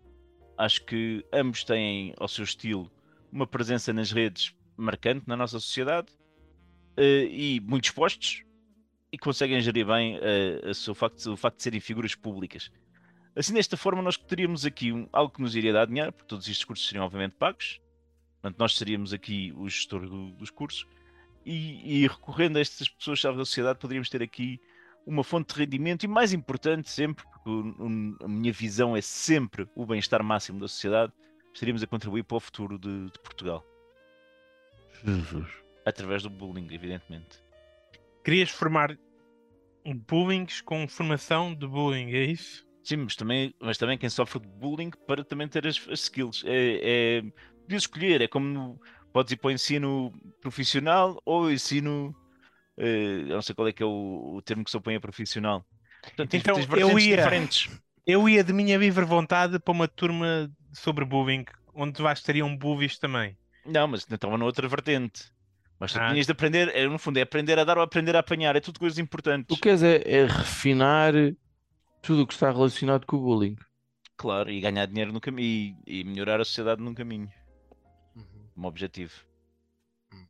Acho 0.60 0.84
que 0.84 1.24
ambos 1.32 1.64
têm, 1.64 2.12
ao 2.18 2.28
seu 2.28 2.44
estilo, 2.44 2.92
uma 3.32 3.46
presença 3.46 3.94
nas 3.94 4.12
redes 4.12 4.54
marcante 4.76 5.26
na 5.26 5.34
nossa 5.34 5.58
sociedade 5.58 6.08
eh, 6.98 7.24
e 7.30 7.60
muito 7.60 7.84
expostos 7.84 8.44
e 9.10 9.16
conseguem 9.16 9.58
gerir 9.62 9.86
bem 9.86 10.18
eh, 10.20 10.60
a 10.70 10.74
seu 10.74 10.94
facto, 10.94 11.32
o 11.32 11.36
facto 11.36 11.56
de 11.56 11.62
serem 11.62 11.80
figuras 11.80 12.14
públicas. 12.14 12.70
Assim, 13.34 13.54
desta 13.54 13.74
forma, 13.74 14.02
nós 14.02 14.18
teríamos 14.18 14.66
aqui 14.66 15.08
algo 15.14 15.32
que 15.32 15.40
nos 15.40 15.56
iria 15.56 15.72
dar 15.72 15.86
dinheiro, 15.86 16.12
porque 16.12 16.28
todos 16.28 16.46
estes 16.46 16.64
cursos 16.66 16.86
seriam 16.86 17.06
obviamente 17.06 17.36
pagos. 17.36 17.80
Portanto, 18.42 18.58
nós 18.58 18.76
seríamos 18.76 19.14
aqui 19.14 19.54
o 19.56 19.66
gestor 19.66 20.06
do- 20.06 20.32
dos 20.32 20.50
cursos 20.50 20.86
e, 21.44 22.02
e 22.02 22.06
recorrendo 22.06 22.58
a 22.58 22.60
estas 22.60 22.86
pessoas-chave 22.86 23.38
da 23.38 23.46
sociedade, 23.46 23.78
poderíamos 23.78 24.10
ter 24.10 24.22
aqui 24.22 24.60
uma 25.06 25.24
fonte 25.24 25.54
de 25.54 25.60
rendimento 25.60 26.04
e, 26.04 26.08
mais 26.08 26.32
importante, 26.32 26.90
sempre, 26.90 27.24
porque 27.24 27.50
o- 27.50 27.74
o- 27.78 28.24
a 28.24 28.28
minha 28.28 28.52
visão 28.52 28.96
é 28.96 29.00
sempre 29.00 29.68
o 29.74 29.86
bem-estar 29.86 30.22
máximo 30.22 30.60
da 30.60 30.68
sociedade, 30.68 31.12
estaríamos 31.52 31.82
a 31.82 31.86
contribuir 31.86 32.22
para 32.24 32.36
o 32.36 32.40
futuro 32.40 32.78
de, 32.78 33.06
de 33.06 33.18
Portugal, 33.20 33.64
Jesus. 35.04 35.48
através 35.84 36.22
do 36.22 36.30
bullying, 36.30 36.68
evidentemente. 36.70 37.42
Querias 38.24 38.50
formar 38.50 38.96
bullings 40.08 40.60
com 40.60 40.86
formação 40.86 41.54
de 41.54 41.66
bullying, 41.66 42.12
é 42.12 42.24
isso? 42.24 42.66
Sim, 42.82 42.96
mas 42.98 43.16
também, 43.16 43.54
mas 43.60 43.78
também 43.78 43.98
quem 43.98 44.08
sofre 44.08 44.40
de 44.40 44.48
bullying 44.48 44.90
para 45.06 45.24
também 45.24 45.48
ter 45.48 45.66
as, 45.66 45.76
as 45.88 46.00
skills. 46.00 46.44
É, 46.46 47.22
é, 47.68 47.74
escolher, 47.74 48.20
é 48.20 48.28
como 48.28 48.46
no, 48.46 48.80
podes 49.12 49.32
ir 49.32 49.36
para 49.36 49.48
o 49.48 49.52
ensino 49.52 50.12
profissional 50.40 51.20
ou 51.24 51.50
ensino. 51.50 52.14
Eh, 52.80 53.22
eu 53.28 53.34
não 53.34 53.42
sei 53.42 53.54
qual 53.54 53.68
é 53.68 53.72
que 53.72 53.82
é 53.82 53.86
o, 53.86 54.34
o 54.36 54.42
termo 54.42 54.64
que 54.64 54.70
se 54.70 54.76
opõe 54.76 54.96
a 54.96 55.00
profissional. 55.00 55.64
Portanto, 56.02 56.30
tens, 56.30 56.40
Então, 56.40 56.54
tens 56.54 56.68
eu 56.80 56.98
ia- 56.98 57.16
diferentes. 57.16 57.68
Eu 58.06 58.28
ia 58.28 58.42
de 58.42 58.52
minha 58.52 58.76
livre 58.78 59.04
vontade 59.04 59.58
para 59.60 59.72
uma 59.72 59.86
turma 59.86 60.50
sobre 60.72 61.04
bullying, 61.04 61.44
onde 61.74 62.02
bastariam 62.02 62.56
bullies 62.56 62.98
também. 62.98 63.36
Não, 63.64 63.86
mas 63.86 64.06
estava 64.10 64.36
noutra 64.38 64.66
vertente. 64.66 65.24
Mas 65.78 65.92
tu 65.92 65.98
Ah. 66.00 66.10
tinhas 66.10 66.26
de 66.26 66.32
aprender, 66.32 66.68
é, 66.74 66.86
no 66.88 66.98
fundo, 66.98 67.18
é 67.18 67.22
aprender 67.22 67.58
a 67.58 67.64
dar 67.64 67.76
ou 67.78 67.84
aprender 67.84 68.16
a 68.16 68.20
apanhar, 68.20 68.56
é 68.56 68.60
tudo 68.60 68.78
coisas 68.80 68.98
importantes. 68.98 69.54
Tu 69.56 69.60
queres 69.60 69.82
é, 69.82 70.02
é 70.04 70.26
refinar 70.26 71.12
tudo 72.02 72.22
o 72.22 72.26
que 72.26 72.32
está 72.34 72.50
relacionado 72.50 73.06
com 73.06 73.16
o 73.16 73.20
bullying. 73.20 73.56
Claro, 74.16 74.50
e 74.50 74.60
ganhar 74.60 74.86
dinheiro 74.86 75.12
no 75.12 75.20
caminho 75.20 75.76
e, 75.86 76.00
e 76.00 76.04
melhorar 76.04 76.40
a 76.40 76.44
sociedade 76.44 76.82
num 76.82 76.92
caminho, 76.94 77.30
como 78.54 78.66
objetivo. 78.68 79.12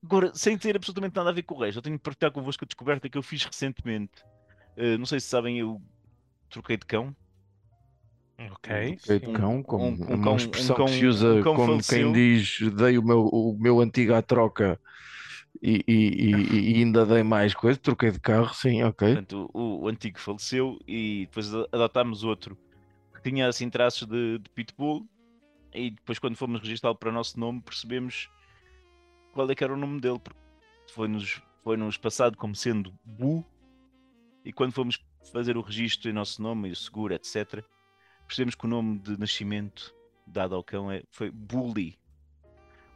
Agora, 0.02 0.32
sem 0.34 0.56
ter 0.56 0.76
absolutamente 0.76 1.14
nada 1.16 1.30
a 1.30 1.32
ver 1.32 1.42
com 1.42 1.54
o 1.54 1.60
resto, 1.60 1.78
eu 1.78 1.82
tenho 1.82 1.96
de 1.96 2.02
partilhar 2.02 2.32
convosco 2.32 2.64
a 2.64 2.66
descoberta 2.66 3.08
que 3.08 3.18
eu 3.18 3.22
fiz 3.22 3.44
recentemente. 3.44 4.24
Eh, 4.76 4.96
não 4.96 5.06
sei 5.06 5.20
se 5.20 5.26
sabem, 5.28 5.58
eu 5.58 5.80
troquei 6.48 6.76
de 6.76 6.86
cão. 6.86 7.14
Ok. 8.38 8.92
Ok, 8.94 9.18
de 9.20 9.32
cão, 9.32 9.62
como 9.62 9.84
um- 9.84 9.88
um 9.92 10.14
uma 10.14 10.24
cão- 10.24 10.32
um 10.32 10.36
expressão 10.36 10.76
cão- 10.76 10.86
que 10.86 10.92
se 10.92 11.06
usa 11.06 11.34
um 11.40 11.42
como 11.42 11.66
faleceu. 11.66 12.12
quem 12.12 12.12
diz 12.12 12.58
dei 12.74 12.96
o 12.96 13.02
meu, 13.02 13.26
o 13.26 13.56
meu 13.58 13.80
antigo 13.80 14.14
à 14.14 14.22
troca 14.22 14.80
e, 15.62 15.84
e- 15.86 16.30
e- 16.30 16.70
e 16.72 16.74
ainda 16.76 17.04
dei 17.04 17.22
mais 17.22 17.52
coisa, 17.52 17.78
troquei 17.78 18.10
de 18.10 18.18
carro, 18.18 18.54
sim, 18.54 18.82
ok. 18.82 19.08
Portanto, 19.14 19.50
o, 19.52 19.82
o 19.82 19.88
antigo 19.88 20.18
faleceu 20.18 20.78
e 20.88 21.26
depois 21.26 21.52
adotámos 21.70 22.24
outro 22.24 22.56
que 23.14 23.22
tinha 23.30 23.46
assim 23.46 23.68
traços 23.68 24.08
de, 24.08 24.38
de 24.38 24.48
pitbull. 24.54 25.06
E 25.74 25.90
depois, 25.90 26.18
quando 26.18 26.36
fomos 26.36 26.60
registrá-lo 26.60 26.96
para 26.96 27.10
o 27.10 27.12
nosso 27.12 27.38
nome, 27.38 27.60
percebemos 27.60 28.28
qual 29.32 29.50
é 29.50 29.54
que 29.54 29.64
era 29.64 29.72
o 29.72 29.76
nome 29.76 30.00
dele, 30.00 30.18
porque 30.18 30.38
foi-nos 30.92 31.42
foi-nos 31.62 31.96
passado 31.98 32.36
como 32.38 32.54
sendo 32.54 32.92
Bu, 33.04 33.44
e 34.44 34.52
quando 34.52 34.72
fomos 34.72 34.98
fazer 35.30 35.56
o 35.56 35.60
registro 35.60 36.08
em 36.08 36.12
nosso 36.14 36.40
nome, 36.42 36.68
e 36.68 36.72
o 36.72 36.76
seguro, 36.76 37.12
etc., 37.12 37.62
percebemos 38.26 38.54
que 38.54 38.64
o 38.64 38.68
nome 38.68 38.98
de 38.98 39.18
nascimento 39.18 39.94
dado 40.26 40.54
ao 40.54 40.64
cão 40.64 40.90
é, 40.90 41.02
foi 41.10 41.30
Bully, 41.30 41.98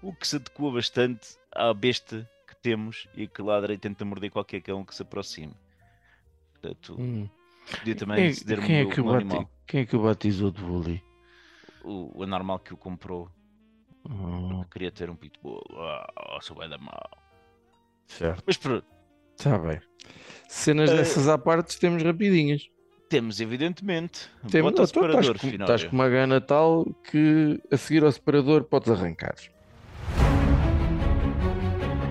o 0.00 0.14
que 0.14 0.26
se 0.26 0.36
adequa 0.36 0.70
bastante 0.70 1.36
à 1.54 1.74
besta 1.74 2.28
que 2.48 2.56
temos 2.62 3.06
e 3.14 3.26
que 3.28 3.42
ladra 3.42 3.74
e 3.74 3.78
tenta 3.78 4.04
morder 4.04 4.30
qualquer 4.30 4.62
cão 4.62 4.84
que 4.84 4.94
se 4.94 5.02
aproxime. 5.02 5.54
Portanto, 6.52 6.96
Hum. 6.98 7.28
podia 7.78 7.94
também 7.94 8.16
Quem, 8.16 8.34
ceder 8.34 8.60
quem 8.64 8.76
é 8.76 8.86
que 8.86 9.00
o 9.00 9.04
um 9.04 9.12
bati- 9.12 9.48
quem 9.66 9.80
é 9.80 9.86
que 9.86 9.96
o 9.96 10.02
batizou 10.02 10.50
de 10.50 10.62
bully? 10.62 11.02
O, 11.82 12.18
o 12.18 12.22
anormal 12.22 12.58
que 12.58 12.72
o 12.72 12.76
comprou. 12.76 13.30
Oh, 14.08 14.64
Queria 14.70 14.90
ter 14.90 15.08
um 15.10 15.16
pitbull. 15.16 15.62
Ah, 15.76 16.38
sou 16.40 16.56
bem 16.58 16.68
da 16.68 16.78
mal. 16.78 17.10
certo, 18.06 18.42
Mas 18.46 18.56
pronto, 18.56 18.84
está 19.36 19.58
bem. 19.58 19.80
Cenas 20.48 20.90
Eh, 20.90 20.96
dessas 20.96 21.28
à 21.28 21.38
parte 21.38 21.78
temos 21.78 22.02
rapidinhas. 22.02 22.68
temos 23.08 23.40
evidentemente. 23.40 24.28
Temos, 24.50 24.72
Bota 24.72 24.82
o 24.82 24.84
então, 24.84 24.84
estás, 24.84 24.90
separador, 24.90 25.38
com, 25.38 25.48
final. 25.50 25.64
estás 25.66 25.84
com 25.84 25.94
uma 25.96 26.08
gana 26.08 26.40
tal 26.40 26.84
que 27.10 27.60
a 27.72 27.76
seguir 27.76 28.04
ao 28.04 28.12
separador 28.12 28.64
podes 28.64 28.90
arrancar. 28.90 29.34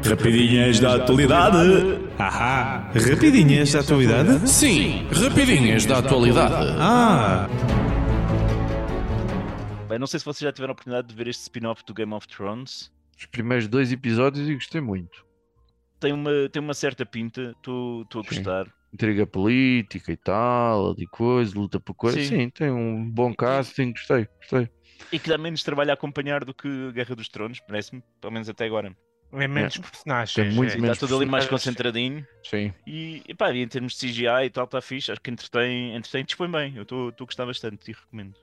Rapidinhas 0.06 0.80
da 0.80 0.96
atualidade. 0.96 2.00
Ahá, 2.20 2.92
rapidinhas 2.94 3.72
da 3.72 3.80
atualidade? 3.80 4.50
Sim, 4.50 5.08
rapidinhas 5.12 5.86
da 5.86 6.00
atualidade. 6.00 6.76
Ah, 6.80 7.48
Bem, 9.94 10.00
não 10.00 10.08
sei 10.08 10.20
se 10.20 10.26
vocês 10.26 10.40
já 10.40 10.52
tiveram 10.52 10.72
a 10.72 10.74
oportunidade 10.74 11.08
de 11.08 11.14
ver 11.14 11.28
este 11.28 11.44
spin-off 11.44 11.86
do 11.86 11.94
Game 11.94 12.12
of 12.16 12.28
Thrones. 12.28 12.92
Os 13.16 13.28
primeiros 13.28 13.68
dois 13.68 13.92
episódios 13.92 14.50
e 14.50 14.56
gostei 14.56 14.82
muito. 14.82 15.24
Tem 16.00 16.12
uma, 16.12 16.32
tem 16.52 16.60
uma 16.60 16.74
certa 16.74 17.06
pinta, 17.06 17.54
estou 17.56 18.02
a 18.02 18.24
Sim. 18.24 18.28
gostar. 18.28 18.74
Intriga 18.92 19.28
política 19.28 20.12
e 20.12 20.18
tal, 20.18 20.96
de 20.96 21.06
coisa, 21.06 21.56
luta 21.56 21.80
por 21.80 21.94
coisa. 21.94 22.20
Sim. 22.20 22.26
Sim, 22.26 22.50
tem 22.50 22.72
um 22.72 23.08
bom 23.08 23.36
casting, 23.36 23.92
gostei, 23.92 24.28
gostei. 24.40 24.68
E 25.12 25.20
que 25.20 25.30
dá 25.30 25.38
menos 25.38 25.62
trabalho 25.62 25.92
a 25.92 25.94
acompanhar 25.94 26.44
do 26.44 26.56
que 26.56 26.92
Guerra 26.92 27.16
dos 27.16 27.30
Tronos, 27.30 27.60
parece-me, 27.60 28.02
pelo 28.20 28.34
menos 28.34 28.50
até 28.50 28.66
agora. 28.66 28.98
É 29.32 29.48
menos 29.48 29.78
personagens. 29.78 30.34
Tem 30.34 30.52
muito 30.52 30.74
é. 30.74 30.78
Menos 30.78 30.98
está 30.98 31.06
tudo 31.06 31.18
ali 31.18 31.30
mais 31.30 31.48
concentradinho. 31.48 32.26
Sim. 32.44 32.74
E, 32.88 33.22
e 33.28 33.36
pá, 33.36 33.52
e 33.52 33.62
em 33.62 33.68
termos 33.68 33.94
de 33.94 34.08
CGI 34.08 34.46
e 34.46 34.50
tal, 34.50 34.66
está 34.66 34.82
fixe. 34.82 35.12
Acho 35.12 35.22
que 35.22 35.30
entretém, 35.30 35.96
entretém 35.96 36.26
dispõe 36.26 36.50
bem. 36.50 36.76
Eu 36.76 36.82
estou 36.82 37.10
a 37.10 37.26
gostar 37.26 37.46
bastante 37.46 37.92
e 37.92 37.94
recomendo. 37.94 38.34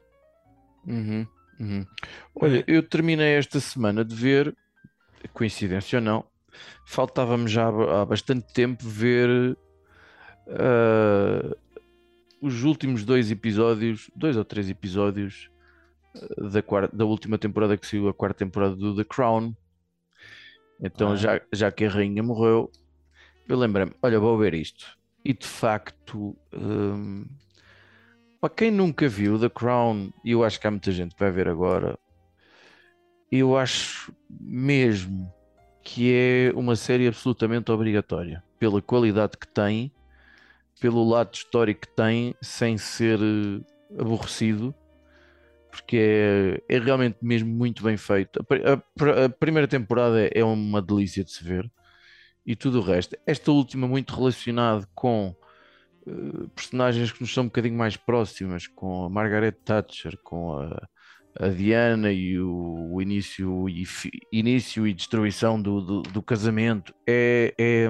Uhum, 0.86 1.26
uhum. 1.60 1.86
Olha, 2.34 2.64
eu 2.66 2.82
terminei 2.82 3.34
esta 3.34 3.60
semana 3.60 4.04
de 4.04 4.14
ver, 4.14 4.56
coincidência 5.32 5.98
ou 5.98 6.04
não, 6.04 6.24
faltava-me 6.86 7.46
já 7.48 7.68
há 7.68 8.04
bastante 8.04 8.52
tempo 8.52 8.82
ver 8.88 9.56
ah, 10.48 11.56
os 12.40 12.62
últimos 12.64 13.04
dois 13.04 13.30
episódios, 13.30 14.10
dois 14.16 14.36
ou 14.36 14.44
três 14.44 14.68
episódios 14.70 15.50
ah, 16.16 16.48
da, 16.48 16.62
quarta, 16.62 16.96
da 16.96 17.04
última 17.04 17.38
temporada 17.38 17.76
que 17.76 17.86
saiu, 17.86 18.08
a 18.08 18.14
quarta 18.14 18.38
temporada 18.38 18.74
do 18.74 18.96
The 18.96 19.04
Crown. 19.04 19.54
Então, 20.82 21.12
Ah. 21.12 21.16
já, 21.16 21.40
já 21.52 21.70
que 21.70 21.84
a 21.84 21.90
rainha 21.90 22.22
morreu, 22.22 22.70
eu 23.46 23.58
lembrei-me, 23.58 23.92
olha, 24.02 24.18
vou 24.18 24.38
ver 24.38 24.54
isto. 24.54 24.98
E 25.22 25.34
de 25.34 25.46
facto, 25.46 26.34
hum, 26.54 27.26
para 28.40 28.50
quem 28.50 28.70
nunca 28.70 29.06
viu 29.08 29.38
The 29.38 29.50
Crown, 29.50 30.10
e 30.24 30.32
eu 30.32 30.42
acho 30.42 30.58
que 30.58 30.66
há 30.66 30.70
muita 30.70 30.90
gente 30.90 31.14
que 31.14 31.20
vai 31.20 31.30
ver 31.30 31.48
agora, 31.48 31.98
eu 33.30 33.56
acho 33.56 34.12
mesmo 34.28 35.32
que 35.82 36.12
é 36.12 36.52
uma 36.54 36.74
série 36.74 37.06
absolutamente 37.06 37.70
obrigatória, 37.70 38.42
pela 38.58 38.80
qualidade 38.80 39.36
que 39.36 39.46
tem, 39.46 39.92
pelo 40.80 41.06
lado 41.06 41.34
histórico 41.34 41.82
que 41.82 41.94
tem, 41.94 42.34
sem 42.40 42.78
ser 42.78 43.18
eh, 43.20 44.00
aborrecido, 44.00 44.74
porque 45.70 45.96
é, 46.68 46.76
é 46.76 46.78
realmente 46.78 47.18
mesmo 47.22 47.48
muito 47.48 47.82
bem 47.82 47.96
feito. 47.96 48.40
A, 48.40 48.72
a 48.72 49.24
a 49.26 49.28
primeira 49.28 49.68
temporada 49.68 50.28
é 50.32 50.42
uma 50.42 50.80
delícia 50.80 51.22
de 51.22 51.30
se 51.30 51.44
ver, 51.44 51.70
e 52.44 52.56
tudo 52.56 52.80
o 52.80 52.82
resto. 52.82 53.16
Esta 53.26 53.52
última, 53.52 53.86
muito 53.86 54.14
relacionado 54.14 54.88
com 54.94 55.36
eh, 56.06 56.46
personagens 56.54 57.12
que 57.12 57.20
nos 57.20 57.32
são 57.32 57.44
um 57.44 57.46
bocadinho 57.46 57.76
mais 57.76 57.96
próximas, 57.96 58.66
com 58.66 59.04
a 59.04 59.10
Margaret 59.10 59.52
Thatcher, 59.64 60.16
com 60.22 60.54
a, 60.58 60.88
a 61.38 61.48
Diana 61.48 62.12
e 62.12 62.38
o, 62.38 62.94
o 62.94 63.02
início, 63.02 63.68
e 63.68 63.84
fi- 63.84 64.10
início 64.32 64.86
e 64.86 64.94
destruição 64.94 65.60
do, 65.60 65.80
do, 65.80 66.02
do 66.02 66.22
casamento. 66.22 66.94
É, 67.08 67.54
é, 67.58 67.88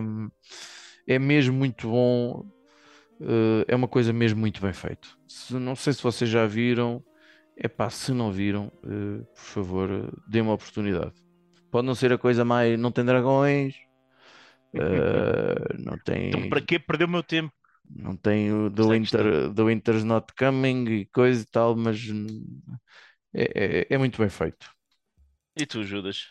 é 1.06 1.18
mesmo 1.18 1.56
muito 1.56 1.88
bom, 1.88 2.44
eh, 3.20 3.64
é 3.68 3.76
uma 3.76 3.88
coisa 3.88 4.12
mesmo 4.12 4.40
muito 4.40 4.60
bem 4.60 4.72
feita. 4.72 5.08
Se- 5.28 5.54
não 5.54 5.74
sei 5.76 5.92
se 5.92 6.02
vocês 6.02 6.28
já 6.30 6.46
viram, 6.46 7.02
é 7.56 7.68
pá, 7.68 7.90
se 7.90 8.12
não 8.12 8.30
viram, 8.32 8.70
eh, 8.84 9.22
por 9.34 9.42
favor, 9.42 10.12
dêem 10.28 10.42
uma 10.42 10.54
oportunidade. 10.54 11.12
Pode 11.70 11.86
não 11.86 11.94
ser 11.94 12.12
a 12.12 12.18
coisa 12.18 12.44
mais. 12.44 12.78
Não 12.78 12.90
tem 12.90 13.04
dragões, 13.04 13.74
não 15.78 15.98
tem. 15.98 16.28
Então, 16.28 16.48
para 16.48 16.60
que 16.60 16.78
perder 16.78 17.04
o 17.04 17.08
meu 17.08 17.22
tempo? 17.22 17.52
Não 17.94 18.16
tem 18.16 18.52
o 18.52 18.70
The 18.70 18.82
Essa 18.82 18.94
é 18.94 18.96
a 18.96 19.00
Winter, 19.00 19.54
The 19.54 19.62
Winter's 19.64 20.04
Not 20.04 20.32
Coming 20.38 20.84
e 20.90 21.06
coisa 21.06 21.42
e 21.42 21.46
tal, 21.46 21.76
mas 21.76 21.98
é, 23.32 23.82
é- 23.82 23.94
é 23.94 23.98
muito 23.98 24.18
bem 24.18 24.28
feito. 24.30 24.70
E 25.56 25.64
tu, 25.66 25.84
Judas? 25.84 26.26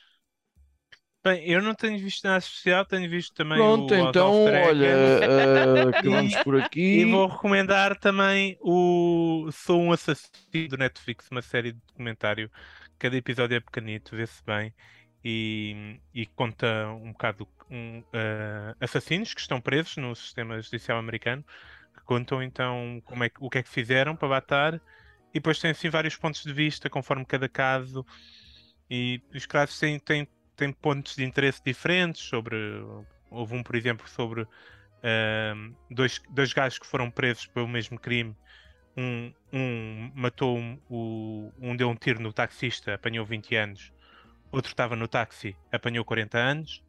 Bem, 1.24 1.44
eu 1.50 1.62
não 1.62 1.76
tenho 1.76 2.00
visto 2.00 2.24
nada 2.24 2.38
especial, 2.40 2.86
tenho 2.86 3.10
visto 3.10 3.34
também 3.34 3.62
Pronto, 3.62 3.94
o 3.94 3.96
então, 3.96 4.32
olha, 4.62 4.88
eh, 4.88 5.90
acabamos 5.90 6.36
E- 6.36 6.44
por 6.44 6.56
aqui. 6.58 6.80
E 6.92 7.06
vou 7.06 7.28
recomendar 7.28 8.00
também 8.00 8.58
o 8.62 9.50
Sou 9.52 9.80
um 9.82 9.92
Assassino 9.92 10.70
do 10.70 10.78
Netflix, 10.78 11.30
uma 11.30 11.42
série 11.42 11.74
de 11.74 11.80
documentário. 11.88 12.50
Cada 12.98 13.16
episódio 13.18 13.56
é 13.58 13.60
pequenito, 13.60 14.16
vê-se 14.16 14.44
bem 14.44 14.74
e, 15.24 16.00
e 16.14 16.26
conta 16.28 16.88
um 16.90 17.12
bocado 17.12 17.48
um, 17.70 18.04
eh, 18.14 18.76
assassinos 18.80 19.34
que 19.34 19.42
estão 19.42 19.60
presos 19.62 19.98
no 19.98 20.16
sistema 20.16 20.60
judicial 20.62 20.98
americano, 20.98 21.44
que 21.96 22.02
contam 22.04 22.42
então 22.42 23.02
como 23.06 23.24
é 23.24 23.32
o 23.40 23.50
que 23.50 23.60
é 23.60 23.64
que 23.64 23.70
fizeram 23.70 24.16
para 24.16 24.28
matar 24.28 24.76
e 24.76 25.34
depois 25.34 25.60
tem 25.60 25.72
assim 25.72 25.90
vários 25.90 26.16
pontos 26.16 26.44
de 26.44 26.54
vista 26.54 26.90
conforme 26.90 27.26
cada 27.26 27.48
caso 27.48 28.06
e 28.90 29.22
os 29.34 29.46
casos 29.46 29.78
têm, 29.80 30.00
têm, 30.00 30.28
têm 30.56 30.72
pontos 30.72 31.16
de 31.16 31.24
interesse 31.24 31.62
diferentes 31.64 32.22
sobre 32.22 32.58
houve 33.30 33.56
um 33.56 33.62
por 33.64 33.76
exemplo 33.76 34.08
sobre 34.08 34.48
ahm, 35.04 35.74
dois, 35.90 36.22
dois 36.30 36.54
gajos 36.54 36.80
que 36.80 36.88
foram 36.88 37.10
presos 37.12 37.46
pelo 37.48 37.68
mesmo 37.68 38.00
crime. 38.00 38.36
Um, 38.98 39.34
um 39.54 40.12
matou 40.16 40.58
um, 40.58 41.52
um 41.60 41.76
deu 41.76 41.90
um 41.90 41.96
tiro 41.96 42.22
no 42.22 42.34
taxista, 42.34 42.96
apanhou 42.96 43.26
20 43.26 43.56
anos. 43.56 43.94
Outro 44.52 44.72
estava 44.72 44.96
no 44.96 45.08
táxi, 45.08 45.56
apanhou 45.72 46.04
40 46.04 46.38
anos. 46.38 46.84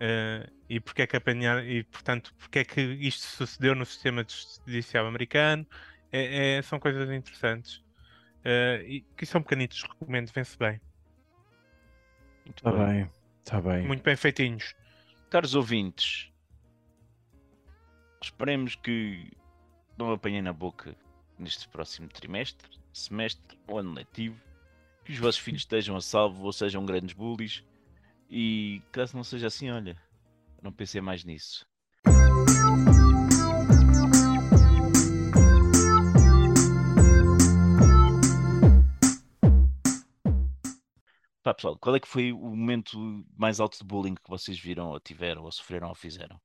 Ah, 0.00 0.48
e 0.68 0.78
porque 0.80 1.02
é 1.02 1.06
que 1.06 1.16
apanhar 1.16 1.64
e 1.64 1.82
portanto 1.84 2.34
porque 2.38 2.58
é 2.60 2.64
que 2.64 2.80
isto 2.80 3.22
sucedeu 3.22 3.74
no 3.74 3.86
sistema 3.86 4.24
judicial 4.66 5.06
americano? 5.06 5.66
É- 6.12 6.56
é- 6.58 6.62
são 6.62 6.78
coisas 6.78 7.10
interessantes. 7.10 7.82
Ah, 8.44 8.82
e 8.84 9.00
que 9.16 9.26
são 9.26 9.42
pequenitos, 9.42 9.82
recomendo, 9.82 10.30
vê-se 10.32 10.58
bem. 10.58 10.80
Muito 12.44 12.58
Está 12.58 12.70
bem. 12.72 12.78
Tá 12.78 12.86
bem, 12.86 13.10
está 13.44 13.60
bem. 13.60 13.86
Muito 13.86 14.02
bem 14.02 14.16
feitinhos. 14.16 14.74
Caros 15.30 15.54
ouvintes, 15.54 16.30
esperemos 18.22 18.76
que 18.76 19.32
não 19.98 20.12
apanhem 20.12 20.42
na 20.42 20.52
boca 20.52 20.94
neste 21.38 21.68
próximo 21.68 22.08
trimestre, 22.08 22.68
semestre 22.92 23.58
ou 23.66 23.78
ano 23.78 23.92
letivo, 23.92 24.40
que 25.06 25.12
os 25.12 25.18
vossos 25.18 25.40
filhos 25.40 25.62
estejam 25.62 25.94
a 25.94 26.00
salvo 26.00 26.44
ou 26.44 26.52
sejam 26.52 26.84
grandes 26.84 27.14
bullies 27.14 27.62
e 28.28 28.82
caso 28.90 29.16
não 29.16 29.22
seja 29.22 29.46
assim, 29.46 29.70
olha, 29.70 29.96
não 30.60 30.72
pensei 30.72 31.00
mais 31.00 31.24
nisso. 31.24 31.64
Pá, 41.40 41.54
pessoal, 41.54 41.78
qual 41.78 41.94
é 41.94 42.00
que 42.00 42.08
foi 42.08 42.32
o 42.32 42.56
momento 42.56 42.98
mais 43.38 43.60
alto 43.60 43.78
de 43.78 43.84
bullying 43.84 44.16
que 44.16 44.28
vocês 44.28 44.58
viram 44.58 44.88
ou 44.88 44.98
tiveram 44.98 45.44
ou 45.44 45.52
sofreram 45.52 45.88
ou 45.88 45.94
fizeram? 45.94 46.40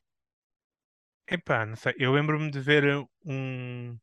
Epá, 1.27 1.65
não 1.65 1.75
sei. 1.75 1.96
Eu 1.98 2.13
lembro-me 2.13 2.52
de 2.52 2.60
ver 2.60 3.08
um, 3.25 3.98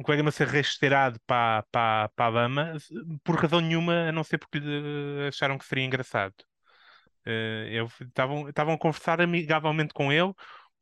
um 0.00 0.02
colega 0.02 0.22
meu 0.22 0.32
ser 0.32 0.48
rasteirado 0.48 1.20
para 1.26 1.62
para 1.70 2.08
para 2.10 2.24
a 2.26 2.28
lama 2.28 2.76
por 3.22 3.36
razão 3.36 3.60
nenhuma, 3.60 4.08
a 4.08 4.12
não 4.12 4.24
ser 4.24 4.38
porque 4.38 4.58
acharam 5.28 5.58
que 5.58 5.66
seria 5.66 5.84
engraçado. 5.84 6.34
Eh, 7.26 7.76
estavam 8.48 8.74
a 8.74 8.78
conversar 8.78 9.20
amigavelmente 9.20 9.92
com 9.92 10.10
ele, 10.12 10.32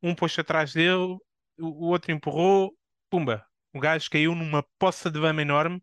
um 0.03 0.15
pôs 0.15 0.39
atrás 0.39 0.73
dele, 0.73 1.19
o, 1.59 1.89
outro 1.89 2.13
empurrou, 2.13 2.73
pumba, 3.11 3.45
o 3.73 3.81
gajo 3.81 4.09
caiu 4.11 4.35
numa 4.37 4.65
poça 4.79 5.11
de 5.11 5.19
lama 5.19 5.43
enorme 5.43 5.83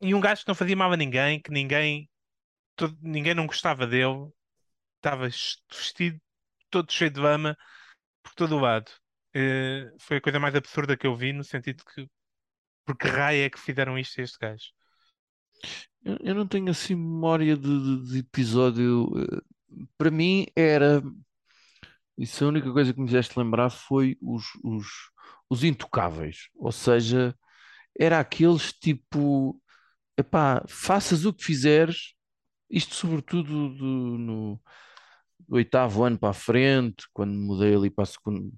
e 0.00 0.14
um 0.14 0.20
gajo 0.20 0.42
que 0.42 0.48
não 0.48 0.54
fazia 0.54 0.76
mal 0.76 0.92
a 0.92 0.96
ninguém, 0.96 1.40
que 1.40 1.50
ninguém 1.50 2.08
todo- 2.76 2.98
ninguém 3.02 3.34
não 3.34 3.46
gostava 3.46 3.86
dele. 3.86 4.30
estava 4.96 5.26
vestido 5.28 6.20
todo 6.70 6.92
cheio 6.92 7.10
de 7.10 7.20
lama 7.20 7.56
por 8.22 8.34
todo 8.34 8.56
o 8.56 8.60
lado. 8.60 8.90
Eh, 9.34 9.92
foi 9.98 10.16
a 10.18 10.20
coisa 10.20 10.40
mais 10.40 10.54
absurda 10.56 10.96
que 10.96 11.06
eu 11.06 11.14
vi, 11.16 11.32
no 11.32 11.44
sentido 11.44 11.84
que 11.84 12.08
por 12.86 12.96
que 12.98 13.08
raio 13.08 13.44
é 13.46 13.50
que 13.50 13.60
fizeram 13.60 13.98
isto 13.98 14.20
a 14.20 14.24
este 14.24 14.38
gajo? 14.40 14.70
Eu, 16.04 16.16
eu 16.20 16.34
não 16.34 16.46
tenho 16.46 16.70
assim 16.70 16.94
memória 16.94 17.56
de, 17.56 17.62
de- 18.02 18.12
de 18.12 18.18
episódio. 18.20 19.10
eh, 19.18 19.40
Para 19.98 20.10
mim 20.10 20.46
era. 20.56 21.02
Isso 22.18 22.44
a 22.44 22.48
única 22.48 22.70
coisa 22.72 22.92
que 22.92 23.00
me 23.00 23.06
fizeste 23.06 23.38
lembrar 23.38 23.70
foi 23.70 24.16
os, 24.20 24.44
os, 24.62 24.86
os 25.48 25.64
intocáveis. 25.64 26.48
Ou 26.56 26.72
seja, 26.72 27.34
era 27.98 28.20
aqueles 28.20 28.72
tipo. 28.74 29.60
Epá, 30.18 30.64
faças 30.68 31.24
o 31.26 31.32
que 31.34 31.44
fizeres, 31.44 32.14
isto 32.70 32.94
sobretudo 32.94 33.70
do- 33.74 34.18
no 34.18 34.62
do 35.50 35.56
oitavo 35.56 36.04
ano 36.04 36.16
para 36.16 36.28
a 36.28 36.32
frente, 36.32 37.08
quando 37.12 37.32
mudei 37.32 37.74
ali 37.74 37.90
para 37.90 38.04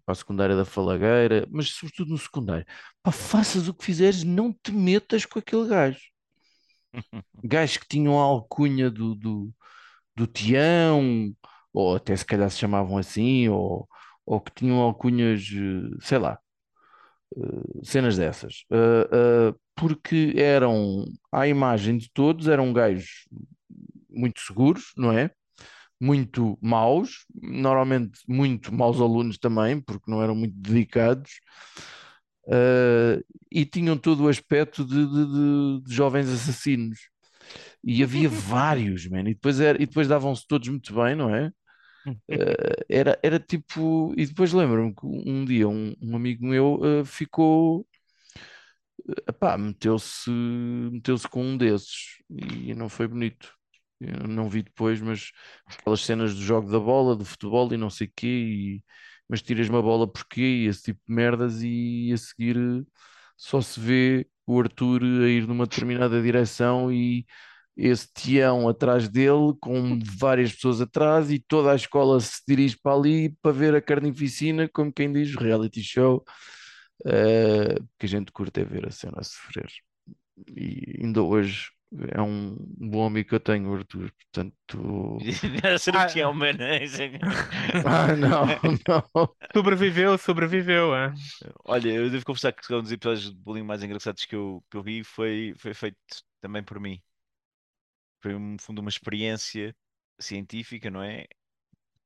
a, 0.06 0.14
secundária 0.14 0.54
da 0.54 0.66
Falagueira, 0.66 1.48
mas 1.50 1.70
sobretudo 1.70 2.10
no 2.10 2.18
secundário. 2.18 2.66
Pá, 3.02 3.10
faças 3.10 3.66
o 3.66 3.72
que 3.72 3.82
fizeres, 3.82 4.22
não 4.22 4.52
te 4.52 4.70
metas 4.70 5.24
com 5.24 5.38
aquele 5.38 5.66
gajo. 5.68 6.02
Gajos 7.42 7.78
que 7.78 7.88
tinham 7.88 8.20
a 8.20 8.24
alcunha 8.24 8.90
do, 8.90 9.14
do, 9.14 9.50
do 10.14 10.26
Tião, 10.26 11.34
ou 11.72 11.96
até 11.96 12.14
se 12.14 12.26
calhar 12.26 12.50
se 12.50 12.58
chamavam 12.58 12.98
assim, 12.98 13.48
ou, 13.48 13.88
ou 14.26 14.38
que 14.38 14.52
tinham 14.54 14.78
alcunhas, 14.78 15.40
eh, 15.50 15.96
sei 16.02 16.18
lá, 16.18 16.38
eh, 17.34 17.80
cenas 17.84 18.18
dessas. 18.18 18.66
Eh, 18.70 19.54
porque 19.74 20.34
eram, 20.36 21.06
à 21.32 21.48
imagem 21.48 21.96
de 21.96 22.10
todos, 22.12 22.48
eram 22.48 22.70
gajos 22.70 23.26
muito 24.10 24.40
seguros, 24.42 24.92
não 24.94 25.10
é? 25.10 25.30
Muito 26.02 26.58
maus, 26.60 27.24
normalmente 27.34 28.20
muito 28.28 28.74
maus 28.74 29.00
alunos 29.00 29.38
também, 29.38 29.80
porque 29.80 30.10
não 30.10 30.22
eram 30.22 30.34
muito 30.34 30.54
dedicados. 30.56 31.30
eh, 32.48 33.22
e 33.50 33.64
tinham 33.66 33.96
todo 33.98 34.24
o 34.24 34.28
aspecto 34.28 34.84
de, 34.84 34.94
de- 35.06 35.26
de- 35.80 35.84
de 35.84 35.94
jovens 35.94 36.28
assassinos. 36.28 36.98
E 37.84 38.02
havia 38.02 38.28
vários, 38.30 39.06
man. 39.08 39.22
E 39.22 39.34
depois, 39.34 39.60
era, 39.60 39.82
e 39.82 39.86
depois 39.86 40.08
davam-se 40.08 40.46
todos 40.48 40.68
muito 40.68 40.94
bem, 40.94 41.16
não 41.16 41.34
é? 41.34 41.50
Eh, 42.30 42.86
era, 42.88 43.18
era 43.22 43.40
tipo. 43.40 44.14
E 44.18 44.26
depois 44.26 44.52
lembro-me 44.52 44.94
que 44.94 45.06
um 45.06 45.44
dia 45.44 45.68
um, 45.68 45.94
um 46.02 46.16
amigo 46.16 46.46
meu 46.46 46.80
eh, 46.84 47.04
ficou. 47.04 47.86
Epá, 49.28 49.56
meteu-se 49.58 50.30
meteu-se 50.30 51.28
com 51.28 51.42
um 51.44 51.56
desses 51.56 52.18
e 52.30 52.74
não 52.74 52.88
foi 52.88 53.06
bonito. 53.08 53.52
Eu 54.02 54.28
não 54.28 54.48
vi 54.48 54.62
depois, 54.62 55.00
mas 55.00 55.30
aquelas 55.78 56.00
cenas 56.04 56.34
do 56.34 56.42
jogo 56.42 56.70
da 56.70 56.78
bola, 56.78 57.16
do 57.16 57.24
futebol 57.24 57.72
e 57.72 57.76
não 57.76 57.90
sei 57.90 58.10
quê, 58.14 58.26
e, 58.26 58.84
mas 59.28 59.42
tiras-me 59.42 59.76
a 59.76 59.82
bola 59.82 60.10
porquê, 60.10 60.42
e 60.42 60.66
esse 60.66 60.82
tipo 60.84 61.00
de 61.08 61.14
merdas, 61.14 61.62
e 61.62 62.10
a 62.12 62.16
seguir 62.16 62.56
eh, 62.56 62.84
só 63.36 63.60
se 63.60 63.78
vê 63.80 64.26
o 64.46 64.60
Arthur 64.60 65.02
a 65.02 65.28
ir 65.28 65.46
numa 65.46 65.66
determinada 65.66 66.20
direção 66.22 66.92
e 66.92 67.24
esse 67.76 68.08
Tião 68.12 68.68
atrás 68.68 69.08
dele, 69.08 69.54
com 69.60 69.98
várias 70.18 70.52
pessoas 70.52 70.80
atrás, 70.80 71.30
e 71.30 71.38
toda 71.38 71.72
a 71.72 71.76
escola 71.76 72.20
se 72.20 72.42
dirige 72.46 72.76
para 72.82 72.96
ali 72.96 73.36
para 73.42 73.52
ver 73.52 73.74
a 73.74 73.80
carnificina, 73.82 74.68
como 74.68 74.92
quem 74.92 75.12
diz, 75.12 75.34
reality 75.34 75.82
show, 75.82 76.24
eh, 77.06 77.76
que 77.98 78.06
a 78.06 78.08
gente 78.08 78.32
curte 78.32 78.60
é 78.60 78.64
ver 78.64 78.86
a 78.86 78.90
cena 78.90 79.18
a 79.18 79.24
sofrer. 79.24 79.68
E 80.56 81.00
ainda 81.02 81.22
hoje 81.22 81.70
é 82.10 82.20
um 82.22 82.56
bom 82.58 83.06
amigo 83.06 83.28
que 83.28 83.34
eu 83.34 83.40
tenho, 83.40 83.72
Arthur, 83.74 84.12
portanto. 84.12 85.18
Era 85.64 85.78
ser 85.78 85.94
Ah. 85.96 86.04
o 86.04 86.06
Tião, 86.06 86.32
mano. 86.34 86.58
Ah, 87.86 88.14
não, 88.16 88.46
não. 88.88 89.36
Sobreviveu, 89.54 90.16
sobreviveu, 90.18 90.94
é? 90.94 91.12
Olha, 91.64 91.90
eu 91.90 92.10
devo 92.10 92.24
confessar 92.24 92.52
que 92.52 92.72
um 92.74 92.82
dos 92.82 92.92
episódios 92.92 93.30
de 93.30 93.36
bullying 93.36 93.62
mais 93.62 93.82
engraçados 93.82 94.24
que 94.24 94.34
eu, 94.34 94.64
que 94.70 94.76
eu 94.76 94.82
vi 94.82 95.04
foi, 95.04 95.54
foi 95.58 95.74
feito 95.74 95.98
também 96.40 96.62
por 96.62 96.80
mim. 96.80 97.00
Foi, 98.20 98.38
no 98.38 98.58
fundo, 98.60 98.80
uma 98.80 98.88
experiência 98.90 99.74
científica, 100.18 100.90
não 100.90 101.02
é? 101.02 101.26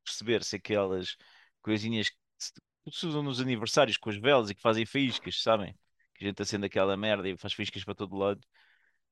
Perceber 0.05 0.45
se 0.45 0.57
aquelas 0.57 1.16
coisinhas 1.62 2.11
que 2.11 2.16
se 2.39 2.53
que 2.84 2.97
se 2.99 3.07
usam 3.07 3.22
nos 3.22 3.41
aniversários 3.41 3.97
com 3.97 4.11
as 4.11 4.16
velas 4.16 4.51
e 4.51 4.55
que 4.55 4.62
fazem 4.62 4.87
faíscas, 4.87 5.43
sabem? 5.43 5.76
Que 6.14 6.24
a 6.24 6.28
gente 6.28 6.43
acende 6.43 6.66
aquela 6.66 6.97
merda 6.97 7.28
e 7.28 7.37
faz 7.37 7.53
faíscas 7.55 7.84
para 7.84 7.95
todo 7.97 8.16
lado. 8.16 8.41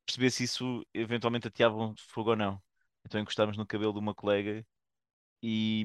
Perceber 0.06 0.30
se 0.30 0.44
isso 0.44 0.86
eventualmente 0.92 1.48
ateava 1.48 1.76
um 1.76 1.94
fogo 1.96 2.30
ou 2.30 2.36
não. 2.36 2.62
Então 3.04 3.20
encostámos 3.20 3.56
no 3.56 3.66
cabelo 3.66 3.92
de 3.92 3.98
uma 3.98 4.14
colega 4.14 4.64
e, 5.42 5.84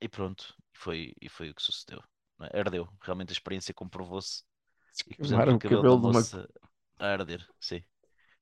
e 0.00 0.08
pronto. 0.08 0.54
E 0.74 0.78
foi, 0.78 1.14
e 1.20 1.28
foi 1.28 1.50
o 1.50 1.54
que 1.54 1.62
sucedeu. 1.62 2.02
é? 2.42 2.58
Ardeu. 2.58 2.88
Realmente 3.00 3.30
a 3.30 3.32
experiência 3.32 3.74
comprovou-se. 3.74 4.42
E 5.08 5.14
pusemos 5.16 5.54
o 5.54 5.58
cabelo 5.58 5.82
cabelo 5.82 6.00
da 6.00 6.08
uma. 6.08 6.48
a 6.98 7.06
arder, 7.06 7.44
sim. 7.58 7.82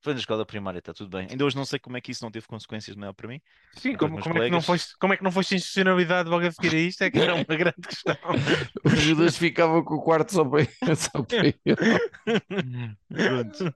Foi 0.03 0.13
na 0.13 0.19
escola 0.19 0.45
primária, 0.45 0.79
está 0.79 0.93
tudo 0.93 1.09
bem. 1.09 1.27
Ainda 1.31 1.45
hoje 1.45 1.55
não 1.55 1.63
sei 1.63 1.79
como 1.79 1.95
é 1.95 2.01
que 2.01 2.11
isso 2.11 2.25
não 2.25 2.29
teve 2.29 2.45
consequências 2.45 2.93
maior 2.93 3.13
para 3.13 3.29
mim. 3.29 3.41
Sim, 3.71 3.95
Com 3.95 4.05
os 4.05 4.11
como, 4.11 4.21
como 4.21 4.43
é 4.43 4.45
que 4.47 4.51
não 4.51 4.61
foste, 4.61 4.97
como 4.97 5.13
é 5.13 5.17
que 5.17 5.23
não 5.23 5.31
foste 5.31 5.55
institucionalidade 5.55 6.29
logo 6.29 6.45
a 6.45 6.51
seguir 6.51 6.75
a 6.75 6.79
isto? 6.79 7.01
É 7.03 7.09
que 7.09 7.19
era 7.19 7.33
uma 7.33 7.45
grande 7.45 7.87
questão. 7.87 8.17
O 8.83 8.89
Judas 8.89 9.37
ficava 9.37 9.81
com 9.81 9.95
o 9.95 10.01
quarto 10.03 10.33
só 10.33 10.43
para, 10.43 10.65
só 10.97 11.23
para 11.23 11.47
ele. 11.47 11.55
Pronto. 13.07 13.75